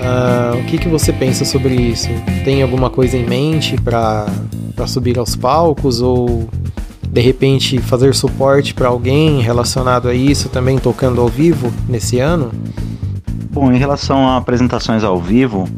Uh, 0.00 0.58
o 0.60 0.64
que, 0.66 0.78
que 0.78 0.88
você 0.88 1.12
pensa 1.12 1.44
sobre 1.44 1.74
isso? 1.74 2.08
Tem 2.44 2.62
alguma 2.62 2.88
coisa 2.88 3.16
em 3.16 3.24
mente 3.24 3.76
para 3.80 4.28
subir 4.86 5.18
aos 5.18 5.34
palcos 5.34 6.00
ou 6.00 6.48
de 7.18 7.24
repente 7.24 7.78
fazer 7.78 8.14
suporte 8.14 8.72
para 8.72 8.86
alguém 8.86 9.40
relacionado 9.40 10.08
a 10.08 10.14
isso, 10.14 10.48
também 10.48 10.78
tocando 10.78 11.20
ao 11.20 11.26
vivo 11.26 11.72
nesse 11.88 12.20
ano? 12.20 12.52
Bom, 13.50 13.72
em 13.72 13.76
relação 13.76 14.28
a 14.28 14.36
apresentações 14.36 15.02
ao 15.02 15.20
vivo, 15.20 15.68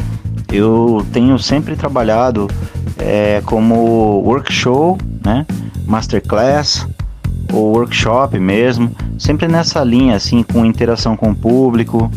eu 0.52 1.02
tenho 1.14 1.38
sempre 1.38 1.76
trabalhado 1.76 2.46
é, 2.98 3.40
como 3.46 4.20
workshop, 4.20 5.02
né, 5.24 5.46
masterclass 5.86 6.86
ou 7.50 7.74
workshop 7.74 8.38
mesmo, 8.38 8.94
sempre 9.18 9.48
nessa 9.48 9.82
linha 9.82 10.16
assim 10.16 10.42
com 10.42 10.66
interação 10.66 11.16
com 11.16 11.30
o 11.30 11.34
público, 11.34 12.10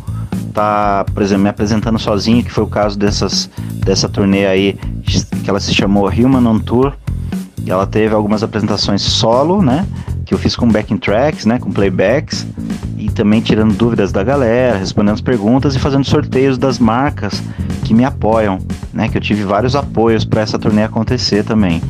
tá, 0.53 1.05
por 1.13 1.23
exemplo, 1.23 1.43
me 1.43 1.49
apresentando 1.49 1.97
sozinho, 1.97 2.43
que 2.43 2.51
foi 2.51 2.65
o 2.65 2.67
caso 2.67 2.99
dessas 2.99 3.49
dessa 3.85 4.09
turnê 4.09 4.45
aí 4.45 4.77
que 5.43 5.49
ela 5.49 5.61
se 5.61 5.73
chamou 5.73 6.09
Human 6.09 6.45
on 6.45 6.59
Tour, 6.59 6.93
ela 7.71 7.87
teve 7.87 8.13
algumas 8.13 8.43
apresentações 8.43 9.01
solo, 9.01 9.61
né? 9.61 9.85
Que 10.25 10.33
eu 10.33 10.37
fiz 10.37 10.55
com 10.55 10.67
backing 10.67 10.97
tracks, 10.97 11.45
né? 11.45 11.59
Com 11.59 11.71
playbacks. 11.71 12.45
E 12.97 13.09
também 13.09 13.41
tirando 13.41 13.73
dúvidas 13.73 14.11
da 14.11 14.23
galera, 14.23 14.77
respondendo 14.77 15.13
as 15.13 15.21
perguntas 15.21 15.75
e 15.75 15.79
fazendo 15.79 16.05
sorteios 16.05 16.57
das 16.57 16.79
marcas 16.79 17.41
que 17.83 17.93
me 17.93 18.05
apoiam, 18.05 18.59
né? 18.93 19.07
Que 19.07 19.17
eu 19.17 19.21
tive 19.21 19.43
vários 19.43 19.75
apoios 19.75 20.25
para 20.25 20.41
essa 20.41 20.59
turnê 20.59 20.83
acontecer 20.83 21.43
também. 21.43 21.81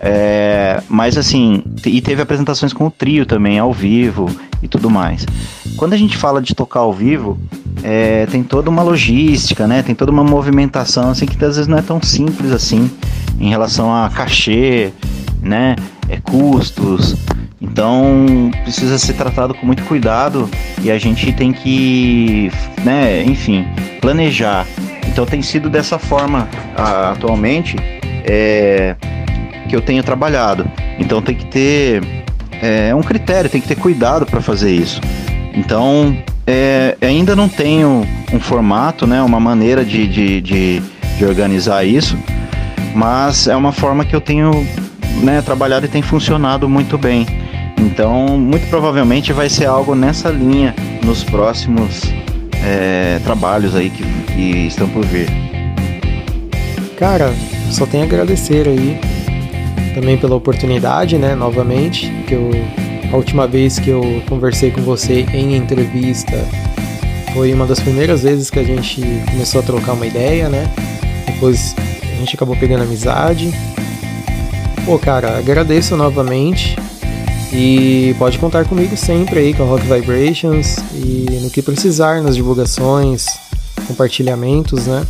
É, 0.00 0.80
mas 0.88 1.16
assim, 1.16 1.62
e 1.84 2.00
teve 2.00 2.22
apresentações 2.22 2.72
com 2.72 2.86
o 2.86 2.90
trio 2.90 3.26
também, 3.26 3.58
ao 3.58 3.72
vivo 3.72 4.30
e 4.62 4.68
tudo 4.68 4.88
mais. 4.88 5.26
Quando 5.76 5.92
a 5.92 5.96
gente 5.96 6.16
fala 6.16 6.40
de 6.40 6.54
tocar 6.54 6.80
ao 6.80 6.92
vivo, 6.92 7.38
é, 7.82 8.26
tem 8.26 8.42
toda 8.42 8.70
uma 8.70 8.82
logística, 8.82 9.66
né? 9.66 9.82
Tem 9.82 9.94
toda 9.94 10.12
uma 10.12 10.24
movimentação 10.24 11.10
assim 11.10 11.26
que 11.26 11.34
às 11.44 11.56
vezes 11.56 11.66
não 11.66 11.78
é 11.78 11.82
tão 11.82 12.00
simples 12.02 12.52
assim 12.52 12.90
em 13.40 13.48
relação 13.48 13.94
a 13.94 14.08
cachê, 14.10 14.92
né? 15.40 15.76
É, 16.08 16.18
custos. 16.20 17.16
Então 17.60 18.50
precisa 18.62 18.98
ser 18.98 19.14
tratado 19.14 19.52
com 19.54 19.66
muito 19.66 19.82
cuidado 19.84 20.48
e 20.80 20.90
a 20.90 20.98
gente 20.98 21.32
tem 21.32 21.52
que, 21.52 22.50
né, 22.84 23.22
enfim, 23.24 23.66
planejar. 24.00 24.66
Então 25.06 25.26
tem 25.26 25.42
sido 25.42 25.68
dessa 25.68 25.98
forma 25.98 26.48
a, 26.76 27.10
atualmente 27.12 27.76
é, 28.24 28.94
que 29.68 29.74
eu 29.74 29.80
tenho 29.80 30.02
trabalhado. 30.02 30.70
Então 30.98 31.20
tem 31.20 31.34
que 31.34 31.46
ter 31.46 32.02
é, 32.62 32.94
um 32.94 33.02
critério, 33.02 33.50
tem 33.50 33.60
que 33.60 33.68
ter 33.68 33.76
cuidado 33.76 34.24
para 34.24 34.40
fazer 34.40 34.72
isso. 34.72 35.00
Então 35.52 36.16
é, 36.46 36.96
ainda 37.02 37.34
não 37.34 37.48
tenho 37.48 38.06
um 38.32 38.38
formato, 38.38 39.06
né, 39.06 39.20
uma 39.20 39.40
maneira 39.40 39.84
de, 39.84 40.06
de, 40.06 40.40
de, 40.40 40.82
de 41.18 41.24
organizar 41.24 41.84
isso 41.84 42.16
mas 42.94 43.46
é 43.46 43.56
uma 43.56 43.72
forma 43.72 44.04
que 44.04 44.14
eu 44.14 44.20
tenho 44.20 44.50
né, 45.22 45.42
trabalhado 45.42 45.86
e 45.86 45.88
tem 45.88 46.02
funcionado 46.02 46.68
muito 46.68 46.96
bem. 46.98 47.26
Então, 47.78 48.38
muito 48.38 48.68
provavelmente 48.68 49.32
vai 49.32 49.48
ser 49.48 49.66
algo 49.66 49.94
nessa 49.94 50.30
linha 50.30 50.74
nos 51.04 51.22
próximos 51.24 52.02
é, 52.64 53.20
trabalhos 53.24 53.74
aí 53.74 53.90
que, 53.90 54.02
que 54.32 54.66
estão 54.66 54.88
por 54.88 55.04
vir. 55.04 55.28
Cara, 56.98 57.32
só 57.70 57.86
tenho 57.86 58.02
a 58.02 58.06
agradecer 58.06 58.66
aí 58.66 58.98
também 59.94 60.16
pela 60.16 60.34
oportunidade, 60.34 61.16
né, 61.16 61.34
novamente, 61.34 62.10
que 62.26 62.34
eu 62.34 62.50
a 63.10 63.16
última 63.16 63.46
vez 63.46 63.78
que 63.78 63.88
eu 63.88 64.22
conversei 64.28 64.70
com 64.70 64.82
você 64.82 65.24
em 65.32 65.56
entrevista 65.56 66.36
foi 67.32 67.54
uma 67.54 67.66
das 67.66 67.80
primeiras 67.80 68.22
vezes 68.22 68.50
que 68.50 68.58
a 68.58 68.64
gente 68.64 69.00
começou 69.30 69.60
a 69.60 69.64
trocar 69.64 69.94
uma 69.94 70.06
ideia, 70.06 70.48
né? 70.50 70.70
Depois 71.26 71.74
a 72.18 72.20
gente 72.20 72.34
acabou 72.34 72.56
pegando 72.56 72.82
amizade. 72.82 73.54
Pô, 74.84 74.98
cara, 74.98 75.38
agradeço 75.38 75.96
novamente. 75.96 76.76
E 77.52 78.14
pode 78.18 78.38
contar 78.38 78.66
comigo 78.66 78.96
sempre 78.96 79.38
aí 79.38 79.54
com 79.54 79.62
a 79.62 79.66
Rock 79.66 79.86
Vibrations 79.86 80.78
e 80.92 81.26
no 81.42 81.48
que 81.48 81.62
precisar 81.62 82.20
nas 82.20 82.34
divulgações, 82.34 83.26
compartilhamentos, 83.86 84.86
né? 84.86 85.06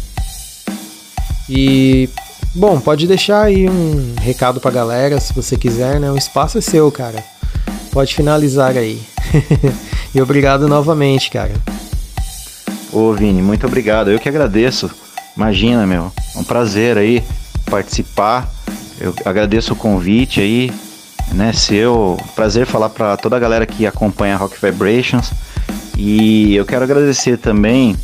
E 1.49 2.11
bom, 2.55 2.79
pode 2.79 3.07
deixar 3.07 3.45
aí 3.45 3.69
um 3.69 4.15
recado 4.21 4.61
pra 4.61 4.71
galera 4.71 5.19
se 5.19 5.33
você 5.33 5.57
quiser, 5.57 5.99
né? 5.99 6.13
O 6.13 6.17
espaço 6.17 6.59
é 6.59 6.61
seu, 6.61 6.93
cara. 6.93 7.25
Pode 7.91 8.15
finalizar 8.15 8.77
aí. 8.77 9.01
e 10.15 10.21
obrigado 10.21 10.69
novamente, 10.69 11.31
cara. 11.31 11.55
Ô 12.93 13.15
Vini, 13.15 13.41
muito 13.41 13.67
obrigado. 13.67 14.11
Eu 14.11 14.19
que 14.19 14.29
agradeço. 14.29 14.91
Imagina, 15.39 15.87
meu. 15.87 16.11
É 16.35 16.39
um 16.41 16.43
prazer 16.43 16.99
aí 16.99 17.23
participar. 17.71 18.51
Eu 19.01 19.15
agradeço 19.25 19.73
o 19.73 19.77
convite 19.77 20.41
aí, 20.41 20.73
né? 21.31 21.53
Seu 21.53 22.19
prazer 22.35 22.67
falar 22.67 22.89
para 22.89 23.17
toda 23.17 23.37
a 23.37 23.39
galera 23.39 23.65
que 23.65 23.87
acompanha 23.87 24.37
Rock 24.37 24.57
Vibrations. 24.61 25.31
E 25.97 26.57
eu 26.57 26.67
quero 26.67 26.83
agradecer 26.83 27.39
também 27.39 27.97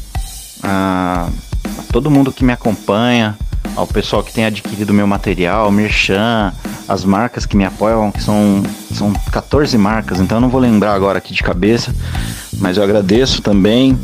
a, 0.62 1.28
a 1.76 1.92
todo 1.92 2.08
mundo 2.08 2.30
que 2.30 2.44
me 2.44 2.52
acompanha, 2.52 3.36
ao 3.74 3.88
pessoal 3.88 4.22
que 4.22 4.32
tem 4.32 4.44
adquirido 4.44 4.94
meu 4.94 5.06
material, 5.08 5.72
Merchan, 5.72 6.52
as 6.88 7.04
marcas 7.04 7.44
que 7.44 7.56
me 7.56 7.64
apoiam, 7.64 8.12
que 8.12 8.22
são, 8.22 8.62
são 8.92 9.12
14 9.32 9.76
marcas, 9.76 10.20
então 10.20 10.36
eu 10.36 10.40
não 10.40 10.48
vou 10.48 10.60
lembrar 10.60 10.94
agora 10.94 11.18
aqui 11.18 11.34
de 11.34 11.42
cabeça, 11.42 11.92
mas 12.58 12.76
eu 12.76 12.84
agradeço 12.84 13.42
também. 13.42 13.98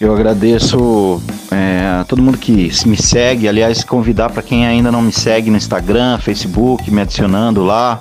Eu 0.00 0.14
agradeço 0.14 1.20
é, 1.50 1.98
a 2.00 2.04
todo 2.04 2.22
mundo 2.22 2.38
que 2.38 2.70
me 2.86 2.96
segue, 2.96 3.48
aliás, 3.48 3.82
convidar 3.82 4.30
para 4.30 4.42
quem 4.42 4.64
ainda 4.64 4.92
não 4.92 5.02
me 5.02 5.10
segue 5.10 5.50
no 5.50 5.56
Instagram, 5.56 6.18
Facebook, 6.18 6.88
me 6.88 7.00
adicionando 7.00 7.64
lá, 7.64 8.00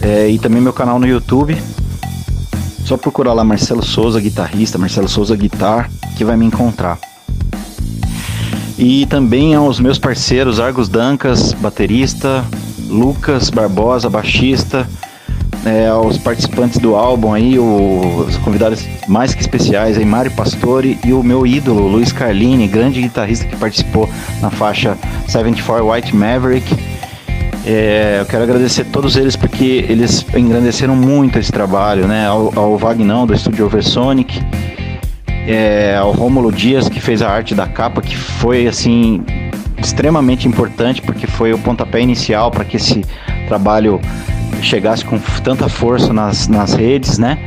é, 0.00 0.28
e 0.28 0.36
também 0.36 0.60
meu 0.60 0.72
canal 0.72 0.98
no 0.98 1.06
YouTube. 1.06 1.56
Só 2.84 2.96
procurar 2.96 3.34
lá 3.34 3.44
Marcelo 3.44 3.84
Souza, 3.84 4.20
guitarrista, 4.20 4.78
Marcelo 4.78 5.08
Souza 5.08 5.36
Guitar, 5.36 5.88
que 6.16 6.24
vai 6.24 6.36
me 6.36 6.44
encontrar. 6.44 6.98
E 8.76 9.06
também 9.06 9.54
aos 9.54 9.78
meus 9.78 10.00
parceiros 10.00 10.58
Argos 10.58 10.88
Dancas, 10.88 11.52
baterista, 11.52 12.44
Lucas 12.88 13.48
Barbosa, 13.48 14.10
baixista, 14.10 14.88
é, 15.64 15.88
aos 15.88 16.18
participantes 16.18 16.78
do 16.78 16.96
álbum 16.96 17.32
aí, 17.32 17.58
os 17.58 18.36
convidados 18.38 18.86
mais 19.06 19.34
que 19.34 19.40
especiais 19.40 19.96
aí, 19.96 20.04
Mário 20.04 20.30
Pastore 20.32 20.98
e 21.04 21.12
o 21.12 21.22
meu 21.22 21.46
ídolo, 21.46 21.86
Luiz 21.86 22.12
Carlini, 22.12 22.66
grande 22.66 23.00
guitarrista 23.00 23.46
que 23.46 23.56
participou 23.56 24.08
na 24.40 24.50
faixa 24.50 24.96
74 25.28 25.88
White 25.88 26.16
Maverick. 26.16 26.74
É, 27.64 28.18
eu 28.20 28.26
quero 28.26 28.42
agradecer 28.42 28.82
a 28.82 28.84
todos 28.86 29.16
eles 29.16 29.36
porque 29.36 29.86
eles 29.88 30.26
engrandeceram 30.34 30.96
muito 30.96 31.38
esse 31.38 31.52
trabalho, 31.52 32.08
né? 32.08 32.26
Ao, 32.26 32.52
ao 32.56 32.76
Vagnão 32.76 33.24
do 33.24 33.32
estúdio 33.32 33.66
Oversonic, 33.66 34.40
é, 35.46 35.96
ao 35.96 36.10
Rômulo 36.10 36.50
Dias 36.50 36.88
que 36.88 37.00
fez 37.00 37.22
a 37.22 37.30
arte 37.30 37.54
da 37.54 37.68
capa, 37.68 38.02
que 38.02 38.16
foi 38.16 38.66
assim 38.66 39.22
extremamente 39.78 40.48
importante 40.48 41.00
porque 41.02 41.26
foi 41.26 41.52
o 41.52 41.58
pontapé 41.58 42.00
inicial 42.00 42.50
para 42.50 42.64
que 42.64 42.76
esse 42.76 43.04
trabalho 43.46 44.00
chegasse 44.62 45.04
com 45.04 45.18
tanta 45.42 45.68
força 45.68 46.12
nas, 46.12 46.48
nas 46.48 46.74
redes, 46.74 47.18
né? 47.18 47.38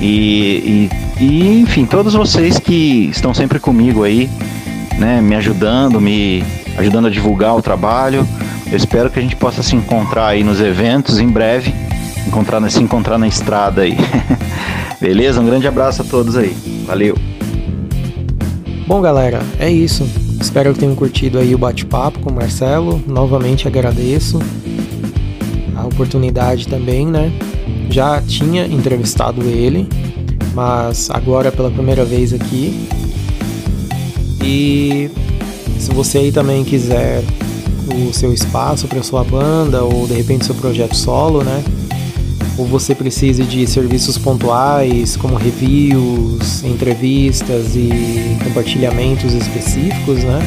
E, 0.00 0.88
e, 1.18 1.24
e, 1.24 1.60
enfim, 1.60 1.84
todos 1.84 2.14
vocês 2.14 2.58
que 2.58 3.08
estão 3.10 3.34
sempre 3.34 3.58
comigo 3.58 4.02
aí, 4.02 4.30
né? 4.98 5.20
Me 5.20 5.34
ajudando, 5.34 6.00
me 6.00 6.42
ajudando 6.76 7.06
a 7.06 7.10
divulgar 7.10 7.56
o 7.56 7.62
trabalho. 7.62 8.26
Eu 8.70 8.76
espero 8.76 9.10
que 9.10 9.18
a 9.18 9.22
gente 9.22 9.36
possa 9.36 9.62
se 9.62 9.74
encontrar 9.74 10.28
aí 10.28 10.44
nos 10.44 10.60
eventos 10.60 11.18
em 11.18 11.28
breve, 11.28 11.74
encontrar, 12.26 12.68
se 12.70 12.82
encontrar 12.82 13.18
na 13.18 13.28
estrada 13.28 13.82
aí. 13.82 13.96
Beleza? 15.00 15.40
Um 15.40 15.46
grande 15.46 15.66
abraço 15.66 16.02
a 16.02 16.04
todos 16.04 16.36
aí. 16.36 16.56
Valeu. 16.86 17.16
Bom, 18.86 19.00
galera, 19.00 19.40
é 19.58 19.70
isso. 19.70 20.08
Espero 20.40 20.72
que 20.72 20.80
tenham 20.80 20.94
curtido 20.94 21.38
aí 21.38 21.54
o 21.54 21.58
bate-papo 21.58 22.18
com 22.20 22.30
o 22.30 22.34
Marcelo. 22.34 23.02
Novamente 23.06 23.68
agradeço 23.68 24.40
oportunidade 25.90 26.66
também, 26.66 27.06
né? 27.06 27.32
Já 27.90 28.20
tinha 28.22 28.66
entrevistado 28.66 29.42
ele, 29.42 29.86
mas 30.54 31.10
agora 31.10 31.52
pela 31.52 31.70
primeira 31.70 32.04
vez 32.04 32.32
aqui. 32.32 32.88
E 34.42 35.10
se 35.78 35.90
você 35.92 36.18
aí 36.18 36.32
também 36.32 36.64
quiser 36.64 37.22
o 38.08 38.12
seu 38.12 38.32
espaço 38.32 38.86
para 38.88 39.02
sua 39.02 39.24
banda 39.24 39.82
ou 39.82 40.06
de 40.06 40.14
repente 40.14 40.46
seu 40.46 40.54
projeto 40.54 40.96
solo, 40.96 41.42
né? 41.42 41.62
ou 42.60 42.66
você 42.66 42.94
precise 42.94 43.42
de 43.42 43.66
serviços 43.66 44.18
pontuais 44.18 45.16
como 45.16 45.34
reviews, 45.34 46.62
entrevistas 46.62 47.74
e 47.74 48.36
compartilhamentos 48.44 49.32
específicos, 49.32 50.22
né? 50.22 50.40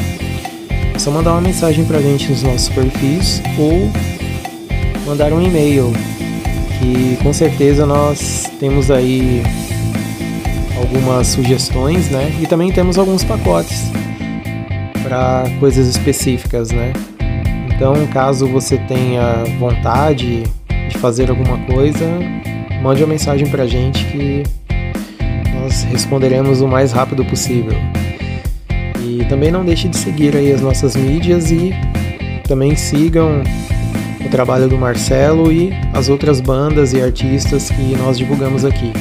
É 0.94 0.98
só 0.98 1.10
mandar 1.10 1.32
uma 1.32 1.40
mensagem 1.40 1.84
pra 1.84 2.00
gente 2.00 2.30
nos 2.30 2.44
nossos 2.44 2.68
perfis 2.68 3.42
ou 3.58 3.90
mandar 5.06 5.32
um 5.32 5.40
e-mail 5.40 5.92
que 6.78 7.16
com 7.22 7.32
certeza 7.32 7.86
nós 7.86 8.50
temos 8.58 8.90
aí 8.90 9.42
algumas 10.76 11.28
sugestões, 11.28 12.10
né? 12.10 12.32
E 12.40 12.46
também 12.46 12.72
temos 12.72 12.98
alguns 12.98 13.22
pacotes 13.24 13.90
para 15.02 15.44
coisas 15.60 15.86
específicas, 15.86 16.70
né? 16.70 16.92
Então, 17.74 17.94
caso 18.12 18.46
você 18.46 18.78
tenha 18.78 19.44
vontade 19.58 20.44
fazer 21.04 21.28
alguma 21.28 21.58
coisa, 21.66 22.06
mande 22.82 23.02
uma 23.02 23.10
mensagem 23.10 23.46
pra 23.46 23.66
gente 23.66 24.02
que 24.06 24.42
nós 25.52 25.82
responderemos 25.82 26.62
o 26.62 26.66
mais 26.66 26.92
rápido 26.92 27.22
possível. 27.26 27.76
E 29.02 29.22
também 29.26 29.50
não 29.50 29.62
deixe 29.66 29.86
de 29.86 29.98
seguir 29.98 30.34
aí 30.34 30.50
as 30.50 30.62
nossas 30.62 30.96
mídias 30.96 31.50
e 31.50 31.74
também 32.48 32.74
sigam 32.74 33.42
trabalho 34.34 34.68
do 34.68 34.76
Marcelo 34.76 35.52
e 35.52 35.70
as 35.92 36.08
outras 36.08 36.40
bandas 36.40 36.92
e 36.92 37.00
artistas 37.00 37.70
que 37.70 37.94
nós 37.94 38.18
divulgamos 38.18 38.64
aqui. 38.64 38.92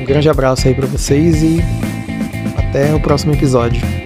Um 0.00 0.04
grande 0.04 0.28
abraço 0.28 0.68
aí 0.68 0.74
para 0.74 0.86
vocês 0.86 1.42
e 1.42 1.58
até 2.56 2.94
o 2.94 3.00
próximo 3.00 3.32
episódio. 3.32 4.01